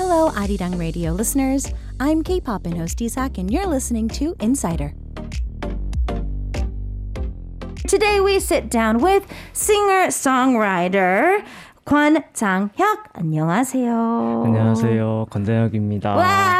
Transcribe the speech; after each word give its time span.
Hello, 0.00 0.32
Arirang 0.32 0.80
Radio 0.80 1.12
listeners. 1.12 1.68
I'm 2.00 2.24
K-pop 2.24 2.64
and 2.64 2.72
host 2.72 3.02
Isaac, 3.04 3.36
and 3.36 3.52
you're 3.52 3.68
listening 3.68 4.08
to 4.16 4.34
Insider. 4.40 4.96
Today 7.84 8.18
we 8.24 8.40
sit 8.40 8.70
down 8.72 9.04
with 9.04 9.28
singer-songwriter 9.52 11.44
권장혁 11.84 13.12
안녕하세요. 13.12 14.42
안녕하세요. 14.46 15.26
권장혁입니다. 15.28 16.16
와! 16.16 16.59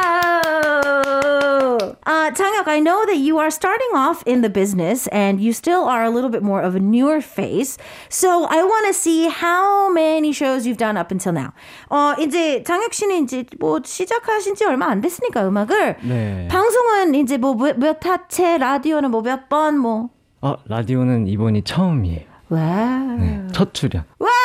Uh, 2.30 2.32
Jang-hyuk, 2.32 2.68
I 2.68 2.78
know 2.78 3.04
that 3.06 3.16
you 3.16 3.38
are 3.38 3.50
starting 3.50 3.90
off 3.94 4.22
in 4.24 4.40
the 4.42 4.48
business 4.48 5.08
and 5.08 5.40
you 5.40 5.52
still 5.52 5.84
are 5.84 6.04
a 6.04 6.10
little 6.10 6.30
bit 6.30 6.42
more 6.44 6.62
of 6.62 6.76
a 6.76 6.80
newer 6.80 7.20
face. 7.20 7.76
So 8.08 8.44
I 8.48 8.62
want 8.62 8.86
to 8.86 8.94
see 8.94 9.28
how 9.28 9.90
many 9.92 10.30
shows 10.32 10.64
you've 10.64 10.76
done 10.78 10.96
up 10.96 11.10
until 11.10 11.32
now. 11.32 11.52
어, 11.90 12.14
이제 12.20 12.62
장혁 12.62 12.92
씨는 12.92 13.24
이제 13.24 13.44
뭐 13.58 13.80
시작하신 13.84 14.54
지 14.54 14.64
얼마 14.64 14.86
안 14.86 15.00
됐으니까 15.00 15.46
음악을. 15.48 15.96
네. 16.04 16.46
방송은 16.48 17.16
이제 17.16 17.36
뭐 17.36 17.54
몇 17.54 18.06
하체, 18.06 18.58
라디오는 18.58 19.10
뭐 19.10 19.22
몇 19.22 19.48
번, 19.48 19.78
뭐. 19.78 20.10
어, 20.40 20.54
라디오는 20.68 21.26
이번이 21.26 21.62
처음이에요. 21.64 22.29
와. 22.49 23.15
네, 23.17 23.47
첫 23.53 23.73
출연. 23.73 24.03
Wow! 24.19 24.29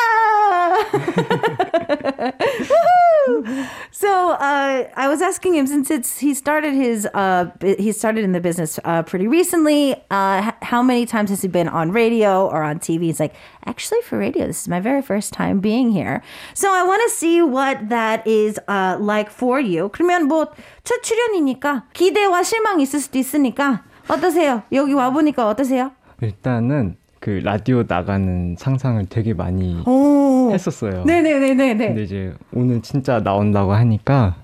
so 3.91 4.31
uh, 4.31 4.87
I 4.95 5.07
was 5.07 5.21
asking 5.21 5.53
him 5.55 5.67
since 5.67 5.91
it's 5.91 6.17
he 6.19 6.33
started 6.33 6.73
his 6.73 7.07
uh, 7.13 7.45
he 7.61 7.91
started 7.91 8.23
in 8.23 8.31
the 8.31 8.39
business 8.39 8.79
uh, 8.83 9.03
pretty 9.03 9.27
recently. 9.27 9.95
Uh, 10.09 10.51
how 10.61 10.81
many 10.81 11.05
times 11.05 11.29
has 11.29 11.41
he 11.41 11.47
been 11.47 11.67
on 11.67 11.91
radio 11.91 12.47
or 12.47 12.63
on 12.63 12.79
TV? 12.79 13.03
He's 13.03 13.19
like, 13.19 13.35
actually, 13.65 14.01
for 14.01 14.17
radio, 14.17 14.47
this 14.47 14.61
is 14.61 14.67
my 14.67 14.79
very 14.79 15.01
first 15.01 15.33
time 15.33 15.59
being 15.59 15.91
here. 15.91 16.23
So 16.53 16.73
I 16.73 16.83
want 16.83 17.01
to 17.03 17.09
see 17.15 17.41
what 17.41 17.89
that 17.89 18.25
is 18.25 18.59
uh, 18.67 18.97
like 18.99 19.29
for 19.29 19.59
you. 19.59 19.89
그러면 19.89 20.27
뭐첫 20.27 21.03
출연이니까 21.03 21.83
기대와 21.93 22.43
실망 22.43 22.79
있을 22.79 22.99
수도 22.99 23.19
있으니까 23.19 23.83
어떠세요? 24.07 24.63
여기 24.71 24.93
와 24.93 25.11
보니까 25.11 25.47
어떠세요? 25.47 25.91
일단은 26.21 26.97
그 27.20 27.40
라디오 27.42 27.82
나가는 27.86 28.54
상상을 28.58 29.04
되게 29.08 29.34
많이 29.34 29.82
오. 29.86 30.50
했었어요. 30.52 31.04
네네네네네. 31.04 31.86
근데 31.88 32.02
이제 32.02 32.34
오늘 32.52 32.82
진짜 32.82 33.20
나온다고 33.22 33.72
하니까 33.72 34.36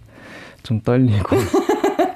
좀 0.63 0.81
떨리고 0.81 1.37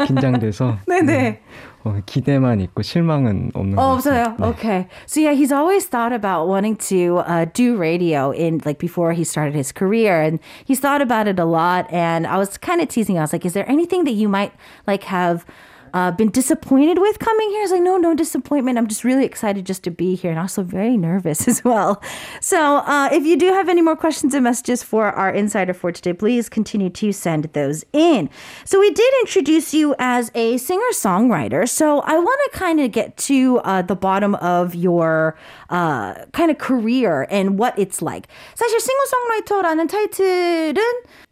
긴장돼서 0.06 0.78
네네. 0.86 1.40
어, 1.84 2.00
기대만 2.04 2.60
있고 2.62 2.82
실망은 2.82 3.50
없는 3.54 3.76
것 3.76 3.82
Oh, 3.82 3.96
같아요. 3.98 4.34
없어요. 4.34 4.48
Okay. 4.54 4.88
So 5.06 5.20
yeah, 5.20 5.34
he's 5.34 5.52
always 5.52 5.86
thought 5.86 6.12
about 6.12 6.48
wanting 6.48 6.74
to 6.90 7.18
uh, 7.18 7.46
do 7.54 7.76
radio 7.76 8.32
in 8.32 8.60
like 8.64 8.78
before 8.78 9.12
he 9.12 9.22
started 9.22 9.54
his 9.54 9.70
career, 9.70 10.20
and 10.20 10.40
he's 10.64 10.80
thought 10.80 11.00
about 11.00 11.28
it 11.28 11.38
a 11.38 11.44
lot. 11.44 11.86
And 11.92 12.26
I 12.26 12.38
was 12.38 12.58
kind 12.58 12.80
of 12.80 12.88
teasing. 12.88 13.18
I 13.18 13.22
was 13.22 13.32
like, 13.32 13.46
"Is 13.46 13.52
there 13.54 13.68
anything 13.70 14.02
that 14.04 14.14
you 14.18 14.28
might 14.28 14.50
like 14.88 15.04
have?" 15.04 15.46
Uh, 15.95 16.09
been 16.09 16.29
disappointed 16.29 16.99
with 16.99 17.19
coming 17.19 17.49
here. 17.49 17.61
He's 17.61 17.71
like, 17.71 17.81
no, 17.81 17.97
no 17.97 18.15
disappointment. 18.15 18.77
I'm 18.77 18.87
just 18.87 19.03
really 19.03 19.25
excited 19.25 19.65
just 19.65 19.83
to 19.83 19.91
be 19.91 20.15
here 20.15 20.31
and 20.31 20.39
also 20.39 20.63
very 20.63 20.95
nervous 20.95 21.47
as 21.49 21.65
well. 21.65 22.01
So, 22.39 22.77
uh, 22.77 23.09
if 23.11 23.25
you 23.25 23.35
do 23.35 23.47
have 23.47 23.67
any 23.67 23.81
more 23.81 23.97
questions 23.97 24.33
and 24.33 24.45
messages 24.45 24.83
for 24.83 25.11
our 25.11 25.29
insider 25.29 25.73
for 25.73 25.91
today, 25.91 26.13
please 26.13 26.47
continue 26.47 26.89
to 26.91 27.11
send 27.11 27.51
those 27.51 27.83
in. 27.91 28.29
So, 28.63 28.79
we 28.79 28.89
did 28.91 29.13
introduce 29.19 29.73
you 29.73 29.93
as 29.99 30.31
a 30.33 30.57
singer 30.57 30.91
songwriter. 30.93 31.67
So, 31.67 31.99
I 32.01 32.17
want 32.17 32.39
to 32.53 32.57
kind 32.57 32.79
of 32.79 32.91
get 32.93 33.17
to 33.27 33.59
uh, 33.65 33.81
the 33.81 33.95
bottom 33.95 34.35
of 34.35 34.73
your 34.73 35.35
uh, 35.69 36.25
kind 36.31 36.51
of 36.51 36.57
career 36.57 37.27
and 37.29 37.59
what 37.59 37.77
it's 37.77 38.01
like. 38.01 38.27
사실 38.55 38.79
싱어송라이터라는 38.79 39.87
타이틀은 39.87 40.83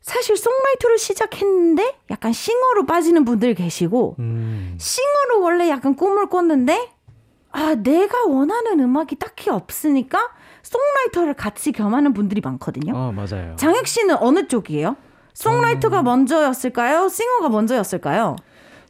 사실 0.05 0.37
송라이터로 0.37 0.99
시작했는데 0.99 1.95
약간 2.11 2.35
싱어로 2.35 2.85
빠지는 2.85 3.25
분들 3.25 3.55
계시고 3.55 4.17
싱어로 4.77 5.41
원래 5.41 5.71
약간 5.71 5.95
꿈을 5.97 6.29
꿨는데 6.29 6.91
아 7.51 7.75
내가 7.77 8.27
원하는 8.27 8.81
음악이 8.81 9.17
딱히 9.17 9.49
없으니까 9.49 10.19
송라이터를 10.63 11.33
같이 11.35 11.73
겸하는 11.73 12.13
분들이 12.13 12.43
많거든요. 12.43 12.95
아 12.95 13.13
맞아요. 13.13 13.57
장혁 13.57 13.87
씨는 13.87 14.17
어느 14.21 14.47
쪽이에요? 14.47 14.97
송라이터가 15.33 16.03
먼저였을까요? 16.03 17.09
싱어가 17.09 17.49
먼저였을까요? 17.49 18.37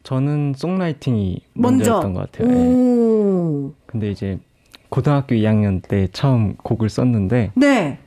저는 0.03 0.53
송라이팅이 0.57 1.41
먼저. 1.53 1.77
먼저였던 2.01 2.13
것 2.13 2.31
같아요. 2.31 2.47
네. 2.51 2.55
오. 2.57 3.73
근데 3.85 4.11
이제 4.11 4.37
고등학교 4.89 5.33
2학년 5.35 5.81
때 5.87 6.09
처음 6.11 6.55
곡을 6.57 6.89
썼는데 6.89 7.51
네. 7.55 7.99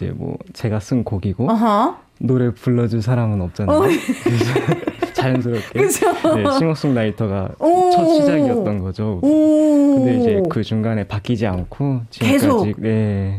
어 0.00 0.04
이제 0.04 0.12
뭐 0.16 0.36
제가 0.54 0.80
쓴 0.80 1.04
곡이고 1.04 1.50
어허. 1.50 1.96
노래 2.20 2.52
불러줄 2.52 3.02
사람은 3.02 3.40
없잖아요. 3.42 3.80
자연스럽게? 5.12 5.80
네, 5.80 5.88
싱어송라이터가 6.58 7.50
오. 7.58 7.90
첫 7.90 8.08
시작이었던 8.14 8.78
거죠. 8.78 9.20
오. 9.22 9.94
근데 9.96 10.18
이제 10.18 10.42
그 10.48 10.62
중간에 10.62 11.04
바뀌지 11.04 11.46
않고 11.46 12.02
지금까지 12.10 12.32
계속? 12.32 12.80
네, 12.80 13.38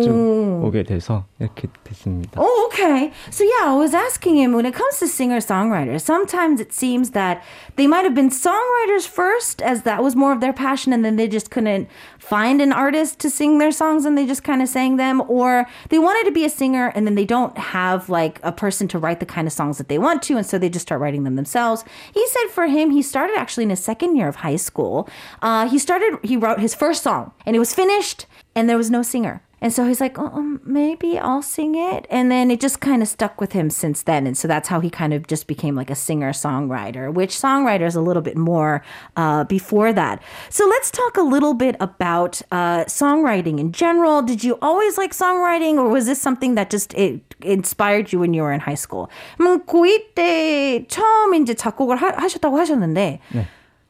오. 0.00 0.02
쭉 0.02 0.64
오게 0.64 0.82
돼서 0.84 1.24
이렇게 1.38 1.68
됐습니다. 1.84 2.40
Oh, 2.40 2.68
okay. 2.72 3.12
So 3.30 3.44
yeah, 3.44 3.70
I 3.72 3.76
was 3.76 3.94
asking 3.94 4.36
him 4.36 4.52
when 4.52 4.66
it 4.66 4.74
comes 4.74 4.98
to 4.98 5.06
singer-songwriters, 5.06 6.00
sometimes 6.00 6.60
it 6.60 6.72
seems 6.72 7.10
that 7.10 7.42
they 7.76 7.86
might 7.86 8.04
have 8.04 8.14
been 8.14 8.30
songwriters 8.30 9.06
first 9.06 9.62
as 9.62 9.82
that 9.82 10.02
was 10.02 10.16
more 10.16 10.32
of 10.32 10.40
their 10.40 10.52
passion 10.52 10.92
and 10.92 11.04
then 11.04 11.16
they 11.16 11.28
just 11.28 11.50
couldn't 11.50 11.88
find 12.18 12.60
an 12.60 12.72
artist 12.72 13.18
to 13.20 13.30
sing 13.30 13.58
their 13.58 13.70
songs 13.70 14.04
and 14.04 14.16
they 14.16 14.26
just 14.26 14.42
kind 14.42 14.62
of 14.62 14.68
sang 14.68 14.96
them 14.96 15.22
or 15.28 15.66
they 15.90 15.98
wanted 15.98 16.24
to 16.24 16.32
be 16.32 16.44
a 16.44 16.50
singer 16.50 16.90
and 16.94 17.06
then 17.06 17.14
they 17.14 17.24
don't 17.24 17.56
have 17.58 18.08
like 18.08 18.40
a 18.42 18.52
person 18.52 18.88
to 18.88 18.98
write 18.98 19.20
the 19.20 19.26
kind 19.26 19.46
of 19.46 19.52
songs 19.52 19.78
that 19.78 19.88
they 19.88 19.98
want 19.98 20.22
to 20.22 20.36
and 20.36 20.46
so 20.46 20.58
they 20.58 20.68
just 20.68 20.86
start 20.86 21.00
writing 21.00 21.24
them 21.24 21.36
themselves. 21.36 21.84
He 22.12 22.26
said 22.28 22.48
for 22.50 22.66
him 22.66 22.90
he 22.90 23.02
started 23.02 23.36
actually 23.36 23.64
in 23.64 23.70
his 23.70 23.82
second 23.84 24.16
year 24.16 24.28
of 24.28 24.36
high 24.36 24.56
school. 24.56 25.08
Uh, 25.42 25.68
he 25.68 25.78
started 25.78 26.18
he 26.22 26.36
wrote 26.36 26.58
his 26.60 26.74
first 26.74 27.02
song 27.02 27.32
and 27.44 27.54
it 27.54 27.58
was 27.60 27.74
finished 27.74 28.26
and 28.54 28.68
there 28.68 28.76
was 28.76 28.90
no 28.90 29.02
singer. 29.02 29.42
And 29.60 29.72
so 29.72 29.86
he's 29.86 30.02
like, 30.02 30.18
oh, 30.18 30.26
um, 30.26 30.60
maybe 30.64 31.18
I'll 31.18 31.40
sing 31.40 31.74
it. 31.74 32.06
And 32.10 32.30
then 32.30 32.50
it 32.50 32.60
just 32.60 32.80
kind 32.80 33.00
of 33.00 33.08
stuck 33.08 33.40
with 33.40 33.52
him 33.52 33.70
since 33.70 34.02
then. 34.02 34.26
And 34.26 34.36
so 34.36 34.46
that's 34.46 34.68
how 34.68 34.80
he 34.80 34.90
kind 34.90 35.14
of 35.14 35.26
just 35.26 35.46
became 35.46 35.74
like 35.74 35.88
a 35.88 35.94
singer 35.94 36.32
songwriter, 36.32 37.12
which 37.12 37.34
songwriter 37.34 37.86
is 37.86 37.96
a 37.96 38.02
little 38.02 38.20
bit 38.22 38.36
more 38.36 38.82
uh, 39.16 39.44
before 39.44 39.94
that. 39.94 40.22
So 40.50 40.66
let's 40.68 40.90
talk 40.90 41.16
a 41.16 41.22
little 41.22 41.54
bit 41.54 41.74
about 41.80 42.42
uh, 42.52 42.84
songwriting 42.84 43.58
in 43.58 43.72
general. 43.72 44.20
Did 44.20 44.44
you 44.44 44.58
always 44.60 44.98
like 44.98 45.12
songwriting, 45.12 45.78
or 45.78 45.88
was 45.88 46.04
this 46.04 46.20
something 46.20 46.54
that 46.56 46.68
just 46.68 46.92
it 46.92 47.22
inspired 47.40 48.12
you 48.12 48.20
when 48.20 48.34
you 48.34 48.42
were 48.42 48.52
in 48.52 48.60
high 48.60 48.76
school? 48.76 49.08
음, 49.40 49.64
고2 49.64 50.14
때 50.14 50.84
처음 50.88 51.34
이제 51.34 51.54
작곡을 51.54 51.96
하, 51.96 52.10
하셨다고 52.10 52.58
하셨는데, 52.58 53.20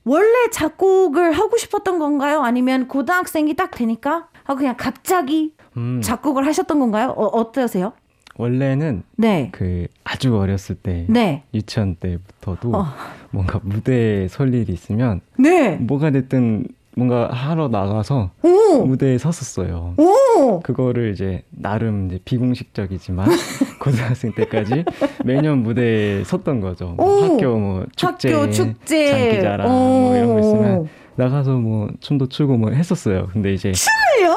원래 0.05 0.49
작곡을 0.53 1.33
하고 1.33 1.57
싶었던 1.57 1.99
건가요? 1.99 2.43
아니면 2.43 2.87
고등학생이 2.87 3.55
딱 3.55 3.73
되니까 3.73 4.29
아, 4.52 4.56
그냥 4.56 4.76
갑자기 4.78 5.54
작곡을 6.02 6.46
하셨던 6.46 6.78
건가요? 6.80 7.14
어, 7.16 7.26
어떠세요? 7.28 7.94
원래는 8.36 9.04
네. 9.16 9.50
그 9.54 9.88
아주 10.04 10.36
어렸을 10.36 10.76
때 10.76 11.06
네. 11.08 11.44
유치원 11.54 11.96
때부터도 11.96 12.72
어. 12.76 12.86
뭔가 13.30 13.60
무대에 13.64 14.28
설 14.28 14.54
일이 14.54 14.74
있으면 14.74 15.22
네. 15.38 15.76
뭐가 15.78 16.12
됐든 16.12 16.68
뭔가 16.98 17.30
하러 17.32 17.70
나가서 17.70 18.32
오! 18.44 18.86
무대에 18.86 19.18
섰었어요. 19.18 19.94
오! 19.98 20.60
그거를 20.62 21.14
이제 21.14 21.44
나름 21.50 22.08
이제 22.08 22.20
비공식적이지만 22.26 23.30
고등학생 23.80 24.34
때까지 24.34 24.84
매년 25.24 25.60
무대에 25.60 26.26
섰던 26.26 26.60
거죠. 26.60 26.94
뭐 26.98 27.06
오! 27.06 27.24
학교 27.24 27.58
뭐 27.58 27.86
축제, 27.96 28.34
학교 28.34 28.52
축제. 28.52 29.12
장기자랑 29.12 29.68
오. 29.68 29.70
뭐 29.72 30.16
이런 30.18 30.34
거 30.34 30.40
있으면 30.40 30.90
나가서 31.16 31.54
뭐 31.54 31.90
춤도 32.00 32.28
추고 32.28 32.58
뭐 32.58 32.72
했었어요. 32.72 33.28
근데 33.32 33.54
이제 33.54 33.72
춤을요? 33.72 34.31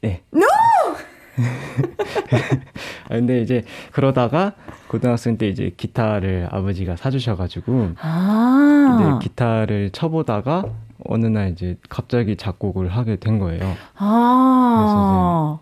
네. 0.00 0.22
No! 0.32 0.46
아, 3.04 3.08
근데 3.08 3.40
이제 3.40 3.64
그러다가 3.92 4.52
고등학생 4.88 5.38
때 5.38 5.48
이제 5.48 5.72
기타를 5.76 6.48
아버지가 6.50 6.96
사주셔가지고 6.96 7.90
아. 8.00 9.18
기타를 9.22 9.90
쳐보다가 9.90 10.64
어느 11.04 11.26
날 11.26 11.50
이제 11.50 11.76
갑자기 11.88 12.36
작곡을 12.36 12.88
하게 12.88 13.16
된 13.16 13.38
거예요. 13.38 13.74
아. 13.96 15.58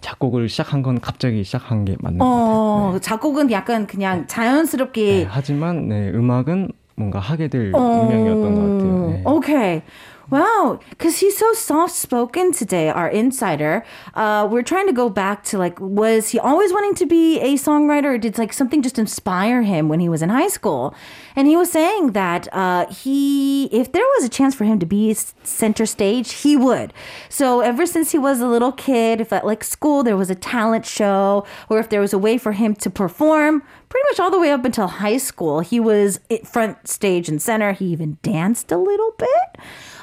작곡을 0.00 0.48
시작한 0.48 0.82
건 0.82 1.00
갑자기 1.00 1.42
시작한 1.42 1.84
게 1.84 1.96
맞는 2.00 2.18
것 2.18 2.24
같아요. 2.24 2.94
어, 2.94 2.98
작곡은 3.00 3.50
약간 3.50 3.86
그냥 3.86 4.26
자연스럽게 4.26 5.02
네, 5.02 5.26
하지만 5.28 5.88
네, 5.88 6.10
음악은 6.10 6.70
뭔가 6.94 7.18
하게 7.18 7.48
될 7.48 7.72
운명이었던 7.74 8.54
것 8.54 8.60
같아요. 8.60 9.08
네. 9.10 9.22
Okay. 9.24 9.82
Wow, 10.30 10.78
because 10.90 11.20
he's 11.20 11.38
so 11.38 11.54
soft 11.54 11.94
spoken 11.94 12.52
today, 12.52 12.90
our 12.90 13.08
insider. 13.08 13.82
Uh, 14.12 14.46
we're 14.50 14.62
trying 14.62 14.86
to 14.86 14.92
go 14.92 15.08
back 15.08 15.42
to 15.44 15.56
like, 15.56 15.80
was 15.80 16.28
he 16.28 16.38
always 16.38 16.70
wanting 16.70 16.94
to 16.96 17.06
be 17.06 17.40
a 17.40 17.54
songwriter 17.54 18.14
or 18.14 18.18
did 18.18 18.36
like 18.36 18.52
something 18.52 18.82
just 18.82 18.98
inspire 18.98 19.62
him 19.62 19.88
when 19.88 20.00
he 20.00 20.08
was 20.08 20.20
in 20.20 20.28
high 20.28 20.48
school? 20.48 20.94
And 21.34 21.48
he 21.48 21.56
was 21.56 21.72
saying 21.72 22.12
that 22.12 22.46
uh, 22.52 22.92
he, 22.92 23.66
if 23.66 23.92
there 23.92 24.04
was 24.04 24.24
a 24.24 24.28
chance 24.28 24.54
for 24.54 24.64
him 24.64 24.78
to 24.80 24.86
be 24.86 25.14
center 25.14 25.86
stage, 25.86 26.32
he 26.32 26.56
would. 26.56 26.92
So 27.30 27.60
ever 27.60 27.86
since 27.86 28.12
he 28.12 28.18
was 28.18 28.42
a 28.42 28.46
little 28.46 28.72
kid, 28.72 29.22
if 29.22 29.32
at 29.32 29.46
like 29.46 29.64
school 29.64 30.02
there 30.02 30.16
was 30.16 30.28
a 30.28 30.34
talent 30.34 30.84
show 30.84 31.46
or 31.70 31.78
if 31.78 31.88
there 31.88 32.02
was 32.02 32.12
a 32.12 32.18
way 32.18 32.36
for 32.36 32.52
him 32.52 32.74
to 32.74 32.90
perform, 32.90 33.62
pretty 33.88 34.06
much 34.10 34.20
all 34.20 34.30
the 34.30 34.38
way 34.38 34.50
up 34.50 34.66
until 34.66 34.88
high 34.88 35.16
school, 35.16 35.60
he 35.60 35.80
was 35.80 36.20
front 36.44 36.86
stage 36.86 37.30
and 37.30 37.40
center. 37.40 37.72
He 37.72 37.86
even 37.86 38.18
danced 38.22 38.70
a 38.70 38.76
little 38.76 39.12
bit. 39.16 39.58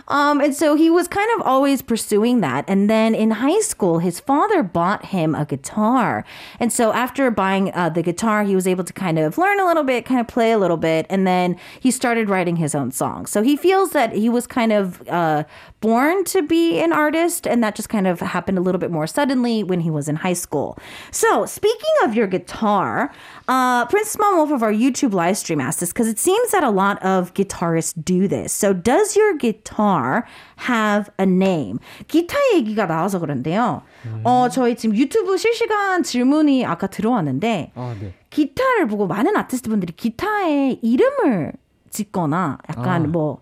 Um, 0.07 0.39
and 0.39 0.55
so 0.55 0.75
he 0.75 0.89
was 0.89 1.07
kind 1.07 1.29
of 1.35 1.45
always 1.45 1.81
pursuing 1.81 2.41
that. 2.41 2.65
And 2.67 2.89
then 2.89 3.15
in 3.15 3.31
high 3.31 3.59
school, 3.61 3.99
his 3.99 4.19
father 4.19 4.61
bought 4.61 5.07
him 5.07 5.33
a 5.33 5.45
guitar. 5.45 6.23
And 6.59 6.71
so 6.71 6.93
after 6.93 7.31
buying 7.31 7.73
uh, 7.73 7.89
the 7.89 8.03
guitar, 8.03 8.43
he 8.43 8.55
was 8.55 8.67
able 8.67 8.83
to 8.83 8.93
kind 8.93 9.17
of 9.17 9.37
learn 9.37 9.59
a 9.59 9.65
little 9.65 9.83
bit, 9.83 10.05
kind 10.05 10.21
of 10.21 10.27
play 10.27 10.51
a 10.51 10.57
little 10.57 10.77
bit. 10.77 11.05
And 11.09 11.25
then 11.25 11.57
he 11.79 11.91
started 11.91 12.29
writing 12.29 12.57
his 12.57 12.75
own 12.75 12.91
songs. 12.91 13.31
So 13.31 13.41
he 13.41 13.55
feels 13.57 13.91
that 13.91 14.13
he 14.13 14.29
was 14.29 14.45
kind 14.47 14.71
of 14.71 15.07
uh, 15.09 15.43
born 15.81 16.23
to 16.25 16.41
be 16.41 16.79
an 16.79 16.93
artist. 16.93 17.47
And 17.47 17.63
that 17.63 17.75
just 17.75 17.89
kind 17.89 18.07
of 18.07 18.19
happened 18.19 18.57
a 18.57 18.61
little 18.61 18.79
bit 18.79 18.91
more 18.91 19.07
suddenly 19.07 19.63
when 19.63 19.79
he 19.79 19.89
was 19.89 20.07
in 20.07 20.17
high 20.17 20.33
school. 20.33 20.77
So 21.11 21.45
speaking 21.45 21.93
of 22.03 22.13
your 22.13 22.27
guitar, 22.27 23.11
uh, 23.47 23.85
Prince 23.87 24.09
Small 24.09 24.35
Wolf 24.35 24.51
of 24.51 24.61
our 24.61 24.71
YouTube 24.71 25.13
live 25.13 25.37
stream 25.37 25.59
asked 25.59 25.79
this 25.79 25.91
because 25.91 26.07
it 26.07 26.19
seems 26.19 26.51
that 26.51 26.63
a 26.63 26.69
lot 26.69 27.01
of 27.03 27.33
guitarists 27.33 27.93
do 28.03 28.27
this. 28.27 28.53
So 28.53 28.73
does 28.73 29.15
your 29.15 29.35
guitar 29.35 29.94
guitar 29.95 30.23
have 30.69 31.11
a 31.19 31.25
name? 31.25 31.79
기타 32.07 32.37
얘기가 32.55 32.87
나와서 32.87 33.19
그런데요. 33.19 33.81
음. 34.05 34.21
어, 34.23 34.49
저희 34.49 34.75
지금 34.75 34.95
유튜브 34.95 35.37
실시간 35.37 36.03
질문이 36.03 36.65
아까 36.65 36.87
들어왔는데 36.87 37.71
아, 37.75 37.95
네. 37.99 38.13
기타를 38.29 38.87
보고 38.87 39.07
많은 39.07 39.35
아티스트 39.35 39.69
분들이 39.69 39.93
기타에 39.93 40.79
이름을 40.81 41.53
짓거나 41.89 42.57
약간 42.69 43.03
아. 43.03 43.07
뭐 43.07 43.39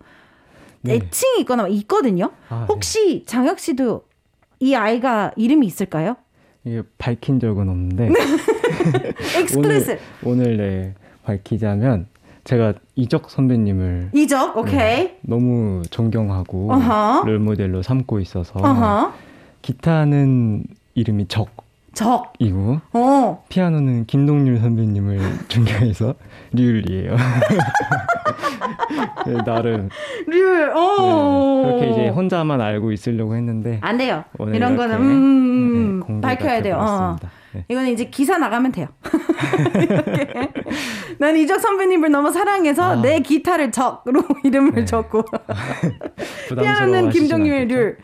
네. 0.82 0.94
애칭이 0.94 1.40
있거나 1.40 1.66
있거든요. 1.68 2.30
아, 2.48 2.60
네. 2.60 2.66
혹시 2.68 3.20
네. 3.20 3.24
장혁 3.26 3.58
씨도 3.58 4.04
이 4.60 4.74
아이가 4.74 5.32
이름이 5.36 5.66
있을까요? 5.66 6.16
이게 6.64 6.82
밝힌 6.96 7.40
적은 7.40 7.68
없는데 7.68 8.08
오늘, 9.58 10.00
오늘 10.22 10.56
네, 10.56 10.94
밝히자면 11.24 12.06
제가 12.44 12.74
이적 12.94 13.30
선배님을 13.30 14.10
이적 14.14 14.56
오케이 14.56 15.04
네, 15.04 15.18
너무 15.22 15.82
존경하고 15.90 16.70
uh-huh. 16.70 17.26
롤 17.26 17.38
모델로 17.38 17.82
삼고 17.82 18.20
있어서 18.20 18.60
uh-huh. 18.60 19.12
기타는 19.62 20.64
이름이 20.94 21.28
적 21.28 21.48
적이고 21.94 22.80
어. 22.92 23.42
피아노는 23.48 24.04
김동률 24.06 24.58
선배님을 24.58 25.20
존경해서 25.48 26.14
류이에요. 26.52 27.16
네, 29.26 29.34
나름 29.44 29.88
류. 30.26 30.70
어. 30.74 31.62
네, 31.64 31.70
그렇게 31.70 31.90
이제 31.90 32.08
혼자만 32.08 32.60
알고 32.60 32.92
있으려고 32.92 33.34
했는데 33.36 33.78
안 33.80 33.96
돼요. 33.96 34.24
이런 34.52 34.76
거는 34.76 35.00
음, 35.00 36.02
네, 36.08 36.20
밝혀야 36.20 36.60
돼요. 36.62 36.76
어. 36.78 37.16
네. 37.54 37.64
이거는 37.68 37.90
이제 37.92 38.04
기사 38.06 38.36
나가면 38.36 38.72
돼요. 38.72 38.88
난 41.18 41.36
이적 41.36 41.60
선배님을 41.60 42.10
너무 42.10 42.32
사랑해서 42.32 42.82
아. 42.82 42.96
내 42.96 43.20
기타를 43.20 43.70
적으로 43.70 44.22
이름을 44.42 44.74
네. 44.74 44.84
적고 44.84 45.24
피아노는 46.48 47.10
김종률 47.10 47.68
률. 47.68 47.98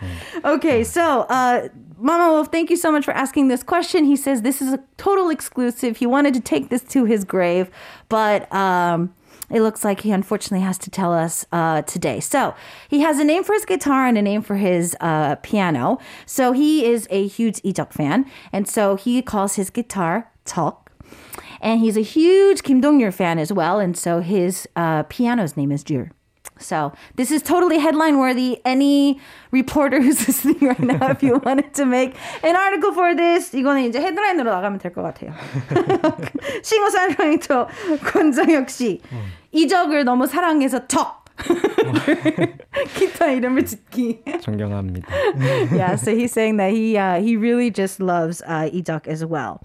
Okay, 0.44 0.84
so 0.84 1.26
uh, 1.28 1.68
Mama 1.98 2.32
Wolf, 2.32 2.50
thank 2.50 2.70
you 2.70 2.76
so 2.76 2.90
much 2.90 3.04
for 3.04 3.12
asking 3.12 3.48
this 3.48 3.62
question. 3.62 4.04
He 4.04 4.16
says 4.16 4.42
this 4.42 4.62
is 4.62 4.72
a 4.72 4.78
total 4.96 5.28
exclusive. 5.30 5.96
He 5.98 6.06
wanted 6.06 6.32
to 6.34 6.40
take 6.40 6.70
this 6.70 6.82
to 6.94 7.04
his 7.04 7.24
grave, 7.24 7.68
but 8.08 8.50
um, 8.54 9.12
it 9.50 9.62
looks 9.62 9.84
like 9.84 10.00
he 10.00 10.10
unfortunately 10.10 10.64
has 10.64 10.78
to 10.78 10.90
tell 10.90 11.12
us 11.12 11.44
uh, 11.52 11.82
today. 11.82 12.20
So 12.20 12.54
he 12.88 13.00
has 13.00 13.18
a 13.18 13.24
name 13.24 13.44
for 13.44 13.54
his 13.54 13.64
guitar 13.64 14.06
and 14.06 14.16
a 14.16 14.22
name 14.22 14.42
for 14.42 14.56
his 14.56 14.96
uh, 15.00 15.36
piano. 15.36 15.98
So 16.26 16.52
he 16.52 16.86
is 16.86 17.06
a 17.10 17.26
huge 17.26 17.60
Ijeok 17.62 17.92
fan, 17.92 18.26
and 18.52 18.68
so 18.68 18.96
he 18.96 19.22
calls 19.22 19.56
his 19.56 19.70
guitar 19.70 20.30
Talk. 20.44 20.90
And 21.60 21.80
he's 21.80 21.96
a 21.96 22.02
huge 22.02 22.62
Kim 22.62 22.80
Dong-ryul 22.80 23.12
fan 23.12 23.38
as 23.38 23.52
well, 23.52 23.80
and 23.80 23.96
so 23.96 24.20
his 24.20 24.66
uh, 24.76 25.02
piano's 25.04 25.56
name 25.56 25.70
is 25.70 25.84
Jur. 25.84 26.10
So 26.60 26.92
this 27.16 27.30
is 27.32 27.42
totally 27.42 27.78
headline 27.78 28.18
worthy. 28.18 28.60
Any 28.64 29.18
reporter 29.50 30.00
who's 30.00 30.20
listening 30.28 30.60
right 30.60 30.78
now, 30.78 31.08
if 31.10 31.22
you 31.22 31.40
wanted 31.44 31.72
to 31.74 31.86
make 31.86 32.14
an 32.44 32.54
article 32.54 32.92
for 32.92 33.14
this, 33.16 33.54
이거는 33.56 33.84
이제 33.88 33.98
헤드라인으로 34.00 34.50
나가면 34.50 34.78
될 34.78 34.92
것 34.92 35.02
같아요. 35.02 35.32
싱어살라이터 36.62 37.68
권장혁 38.12 38.70
씨. 38.70 39.00
이적을 39.52 40.04
너무 40.04 40.26
사랑해서 40.26 40.86
턱. 40.86 41.19
기타 42.96 43.30
이름을 43.32 43.64
짓기. 43.64 44.22
존경합니다. 44.40 45.08
yeah, 45.72 45.96
so 45.96 46.14
he's 46.14 46.32
saying 46.32 46.56
that 46.58 46.72
he 46.72 46.96
uh, 46.96 47.20
he 47.20 47.36
really 47.36 47.70
just 47.70 48.00
loves 48.00 48.42
uh, 48.46 48.68
Ijeok 48.72 49.06
as 49.06 49.24
well. 49.24 49.62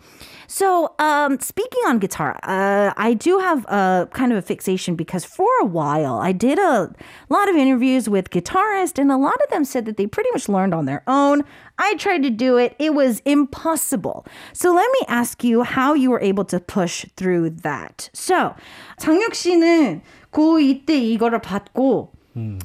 So 0.47 0.93
um, 0.99 1.39
speaking 1.39 1.81
on 1.87 1.97
guitar, 1.99 2.37
uh, 2.43 2.93
I 2.97 3.13
do 3.13 3.39
have 3.39 3.65
a 3.65 4.07
kind 4.13 4.31
of 4.31 4.37
a 4.37 4.41
fixation 4.43 4.95
because 4.95 5.25
for 5.25 5.49
a 5.61 5.65
while 5.65 6.19
I 6.19 6.31
did 6.33 6.59
a 6.59 6.93
lot 7.29 7.49
of 7.49 7.55
interviews 7.55 8.07
with 8.07 8.29
guitarists, 8.29 8.99
and 8.99 9.11
a 9.11 9.17
lot 9.17 9.35
of 9.43 9.49
them 9.49 9.65
said 9.65 9.85
that 9.85 9.97
they 9.97 10.05
pretty 10.07 10.29
much 10.33 10.47
learned 10.47 10.73
on 10.73 10.85
their 10.85 11.03
own. 11.07 11.43
I 11.77 11.95
tried 11.95 12.23
to 12.23 12.29
do 12.29 12.57
it; 12.57 12.75
it 12.79 12.93
was 12.93 13.21
impossible. 13.25 14.25
So 14.53 14.73
let 14.73 14.89
me 14.91 14.99
ask 15.07 15.43
you 15.43 15.63
how 15.63 15.93
you 15.93 16.11
were 16.11 16.21
able 16.21 16.45
to 16.45 16.59
push 16.59 17.05
through 17.17 17.49
that. 17.65 18.09
So 18.13 18.55
장혁 18.99 19.33
씨는 19.33 20.01
고2 20.39 20.85
때 20.85 20.97
이거를 20.97 21.39
받고, 21.39 22.11
음. 22.35 22.59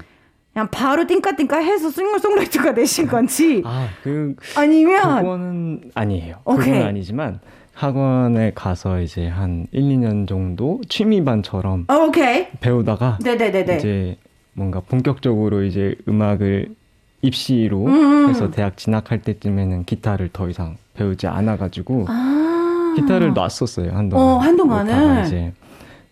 그냥 0.52 0.68
바로 0.72 1.06
띵까띵까 1.06 1.58
해서 1.58 1.90
싱어송라이터가 1.90 2.74
되신 2.74 3.06
건지 3.06 3.62
아, 3.64 3.86
그, 4.02 4.34
아니면 4.56 5.20
그거는 5.22 5.90
아니에요. 5.94 6.38
오케이. 6.44 6.72
그건 6.72 6.88
아니지만 6.88 7.38
학원에 7.72 8.50
가서 8.52 9.00
이제 9.00 9.28
한 9.28 9.68
1, 9.70 9.80
2년 9.82 10.26
정도 10.26 10.80
취미 10.88 11.24
반처럼 11.24 11.84
어, 11.88 11.94
오케이. 12.06 12.48
배우다가 12.58 13.20
네네네네. 13.22 13.76
이제 13.76 14.16
뭔가 14.54 14.80
본격적으로 14.80 15.62
이제 15.62 15.94
음악을 16.08 16.74
입시로 17.22 17.86
음. 17.86 18.28
해서 18.28 18.50
대학 18.50 18.76
진학할 18.76 19.22
때쯤에는 19.22 19.84
기타를 19.84 20.30
더 20.32 20.48
이상 20.50 20.76
배우지 20.94 21.28
않아 21.28 21.58
가지고 21.58 22.06
아. 22.08 22.94
기타를 22.96 23.34
놨었어요 23.34 23.92
한동안. 23.92 24.26
어, 24.26 24.38
한동안은 24.38 25.26
이제 25.26 25.52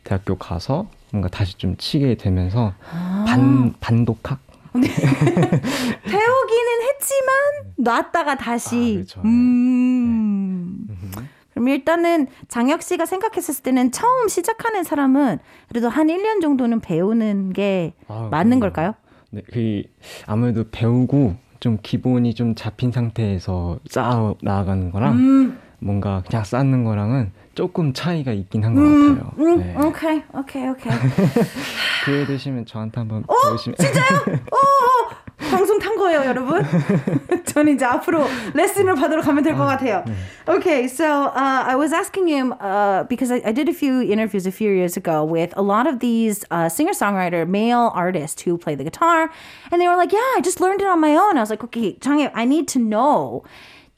대학교 0.05 0.37
가서 0.37 0.87
뭔가 1.13 1.29
다시 1.29 1.57
좀 1.57 1.77
치게 1.77 2.17
되면서 2.17 2.75
아. 2.93 3.25
반 3.27 3.75
반독학 3.81 4.41
네. 4.75 4.89
배우기는 6.05 6.83
했지만 6.83 7.35
놨다가 7.77 8.37
다시. 8.37 8.77
아, 8.77 8.95
그렇죠. 8.95 9.23
음. 9.25 10.87
네. 10.89 11.23
그럼 11.53 11.69
일단은 11.69 12.29
장혁 12.47 12.83
씨가 12.83 13.07
생각했을 13.07 13.63
때는 13.63 13.91
처음 13.91 14.29
시작하는 14.29 14.85
사람은 14.85 15.39
그래도 15.69 15.89
한 15.89 16.07
1년 16.07 16.41
정도는 16.41 16.81
배우는 16.81 17.53
게 17.53 17.95
아, 18.07 18.29
맞는 18.31 18.59
음. 18.59 18.61
걸까요? 18.61 18.95
네, 19.31 19.43
그 19.53 19.83
아무래도 20.27 20.65
배우고 20.71 21.35
좀 21.61 21.79
기본이 21.83 22.35
좀 22.35 22.55
잡힌 22.55 22.93
상태에서 22.93 23.81
쌓아 23.89 24.35
나아가는 24.43 24.91
거랑 24.91 25.17
음. 25.17 25.59
뭔가 25.81 26.23
그냥 26.29 26.45
쌓는 26.45 26.85
거랑은 26.85 27.33
조금 27.58 27.94
차이가 27.94 28.32
있긴 28.32 28.64
한것 28.64 28.84
음, 28.84 29.16
같아요. 29.16 29.32
음, 29.38 29.60
네. 29.60 29.76
오케이, 29.78 30.24
오케이, 30.34 30.68
오케이. 30.70 30.94
기회 32.06 32.26
되시면 32.26 32.66
저한테 32.66 33.00
한번 33.00 33.24
어? 33.28 33.36
보시면. 33.52 33.76
진짜요? 33.78 34.20
어, 34.52 34.56
어. 34.56 35.24
방송 35.52 35.78
탄 35.78 35.96
거예요, 35.98 36.24
여러분. 36.26 36.64
저는 37.46 37.76
이제 37.76 37.86
앞으로 37.86 38.26
레슨을 38.54 38.96
받으러 38.96 39.22
가면 39.22 39.44
될 39.44 39.56
것 39.56 39.66
같아요. 39.66 40.04
Okay, 40.48 40.88
so 40.88 41.06
uh, 41.06 41.64
I 41.68 41.76
was 41.76 41.94
asking 41.94 42.28
him 42.28 42.54
uh, 42.60 43.04
because 43.04 43.30
I, 43.32 43.42
I, 43.46 43.52
did 43.52 43.70
a 43.70 43.74
few 43.74 44.02
interviews 44.02 44.48
a 44.48 44.52
few 44.52 44.72
years 44.72 44.98
ago 44.98 45.24
with 45.24 45.54
a 45.56 45.62
lot 45.62 45.86
of 45.86 46.00
these 46.00 46.44
uh, 46.50 46.70
singer-songwriter 46.70 47.48
male 47.48 47.92
artists 47.94 48.42
who 48.42 48.58
play 48.58 48.74
the 48.76 48.84
guitar, 48.84 49.30
and 49.72 49.80
they 49.82 49.88
were 49.88 49.98
like, 49.98 50.12
"Yeah, 50.12 50.26
I 50.38 50.42
just 50.42 50.60
learned 50.60 50.82
it 50.82 50.88
on 50.88 51.00
my 51.00 51.16
own." 51.16 51.38
I 51.38 51.42
was 51.42 51.50
like, 51.52 51.64
"Okay, 51.64 51.98
Changye, 52.00 52.32
I 52.34 52.46
need 52.46 52.68
to 52.70 52.80
know." 52.80 53.44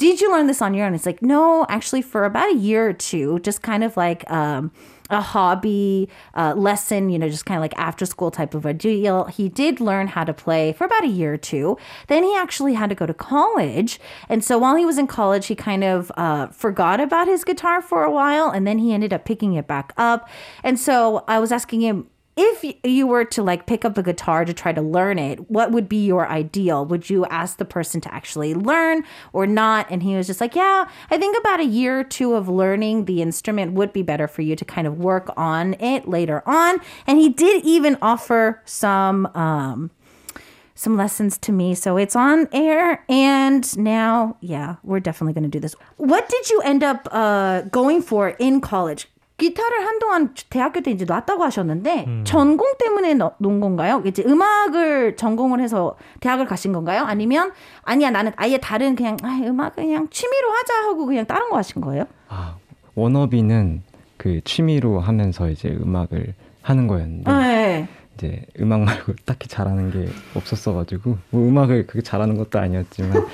Did 0.00 0.18
you 0.18 0.32
learn 0.32 0.46
this 0.46 0.62
on 0.62 0.72
your 0.72 0.86
own? 0.86 0.94
It's 0.94 1.04
like, 1.04 1.20
no, 1.20 1.66
actually, 1.68 2.00
for 2.00 2.24
about 2.24 2.50
a 2.50 2.56
year 2.56 2.88
or 2.88 2.94
two, 2.94 3.38
just 3.40 3.60
kind 3.60 3.84
of 3.84 3.98
like 3.98 4.28
um, 4.30 4.72
a 5.10 5.20
hobby 5.20 6.08
uh, 6.34 6.54
lesson, 6.54 7.10
you 7.10 7.18
know, 7.18 7.28
just 7.28 7.44
kind 7.44 7.58
of 7.58 7.60
like 7.60 7.76
after 7.76 8.06
school 8.06 8.30
type 8.30 8.54
of 8.54 8.64
a 8.64 8.72
deal. 8.72 9.24
He 9.24 9.50
did 9.50 9.78
learn 9.78 10.06
how 10.06 10.24
to 10.24 10.32
play 10.32 10.72
for 10.72 10.84
about 10.84 11.04
a 11.04 11.08
year 11.08 11.34
or 11.34 11.36
two. 11.36 11.76
Then 12.06 12.22
he 12.24 12.34
actually 12.34 12.72
had 12.72 12.88
to 12.88 12.96
go 12.96 13.04
to 13.04 13.12
college. 13.12 14.00
And 14.26 14.42
so 14.42 14.56
while 14.56 14.74
he 14.74 14.86
was 14.86 14.96
in 14.96 15.06
college, 15.06 15.48
he 15.48 15.54
kind 15.54 15.84
of 15.84 16.10
uh, 16.16 16.46
forgot 16.46 16.98
about 16.98 17.28
his 17.28 17.44
guitar 17.44 17.82
for 17.82 18.02
a 18.02 18.10
while 18.10 18.48
and 18.48 18.66
then 18.66 18.78
he 18.78 18.94
ended 18.94 19.12
up 19.12 19.26
picking 19.26 19.52
it 19.52 19.66
back 19.66 19.92
up. 19.98 20.30
And 20.64 20.80
so 20.80 21.24
I 21.28 21.38
was 21.38 21.52
asking 21.52 21.82
him, 21.82 22.08
if 22.36 22.64
you 22.84 23.06
were 23.06 23.24
to 23.26 23.42
like 23.42 23.66
pick 23.66 23.84
up 23.84 23.98
a 23.98 24.02
guitar 24.02 24.44
to 24.44 24.54
try 24.54 24.72
to 24.72 24.80
learn 24.80 25.18
it, 25.18 25.50
what 25.50 25.72
would 25.72 25.88
be 25.88 26.06
your 26.06 26.28
ideal? 26.28 26.86
Would 26.86 27.10
you 27.10 27.26
ask 27.26 27.58
the 27.58 27.64
person 27.64 28.00
to 28.02 28.14
actually 28.14 28.54
learn 28.54 29.04
or 29.32 29.46
not? 29.46 29.90
And 29.90 30.02
he 30.02 30.14
was 30.14 30.26
just 30.26 30.40
like, 30.40 30.54
yeah, 30.54 30.88
I 31.10 31.18
think 31.18 31.36
about 31.38 31.60
a 31.60 31.64
year 31.64 32.00
or 32.00 32.04
two 32.04 32.34
of 32.34 32.48
learning 32.48 33.06
the 33.06 33.20
instrument 33.20 33.72
would 33.72 33.92
be 33.92 34.02
better 34.02 34.28
for 34.28 34.42
you 34.42 34.56
to 34.56 34.64
kind 34.64 34.86
of 34.86 34.98
work 34.98 35.30
on 35.36 35.74
it 35.74 36.08
later 36.08 36.42
on. 36.46 36.78
And 37.06 37.18
he 37.18 37.28
did 37.28 37.64
even 37.64 37.98
offer 38.00 38.62
some, 38.64 39.26
um, 39.34 39.90
some 40.74 40.96
lessons 40.96 41.36
to 41.38 41.52
me. 41.52 41.74
So 41.74 41.98
it's 41.98 42.16
on 42.16 42.48
air. 42.52 43.04
And 43.08 43.76
now, 43.76 44.38
yeah, 44.40 44.76
we're 44.82 45.00
definitely 45.00 45.34
going 45.34 45.44
to 45.44 45.50
do 45.50 45.60
this. 45.60 45.74
What 45.96 46.28
did 46.28 46.48
you 46.48 46.62
end 46.62 46.82
up 46.82 47.06
uh, 47.10 47.62
going 47.62 48.00
for 48.00 48.30
in 48.30 48.60
college? 48.62 49.08
기타를 49.40 49.86
한동안 49.86 50.34
대학교 50.50 50.82
때 50.82 50.90
이제 50.90 51.06
놨다고 51.06 51.42
하셨는데 51.44 52.04
음. 52.06 52.24
전공 52.24 52.74
때문에 52.78 53.14
놓은 53.14 53.60
건가요? 53.60 54.02
이제 54.04 54.22
음악을 54.26 55.16
전공을 55.16 55.60
해서 55.60 55.96
대학을 56.20 56.44
가신 56.44 56.74
건가요? 56.74 57.04
아니면 57.04 57.52
아니야 57.82 58.10
나는 58.10 58.32
아예 58.36 58.58
다른 58.58 58.94
그냥 58.94 59.16
아, 59.22 59.40
음악 59.42 59.76
그냥 59.76 60.08
취미로 60.10 60.50
하자 60.50 60.74
하고 60.84 61.06
그냥 61.06 61.24
다른 61.24 61.48
거 61.48 61.56
하신 61.56 61.80
거예요? 61.80 62.04
아 62.28 62.56
워너비는 62.94 63.82
그 64.18 64.42
취미로 64.44 65.00
하면서 65.00 65.48
이제 65.48 65.70
음악을 65.70 66.34
하는 66.60 66.86
거였는데 66.86 67.32
네. 67.32 67.88
이제 68.16 68.44
음악 68.60 68.80
말고 68.80 69.14
딱히 69.24 69.48
잘하는 69.48 69.90
게 69.90 70.06
없었어가지고 70.34 71.16
뭐 71.30 71.48
음악을 71.48 71.86
그렇게 71.86 72.02
잘하는 72.02 72.36
것도 72.36 72.58
아니었지만 72.58 73.26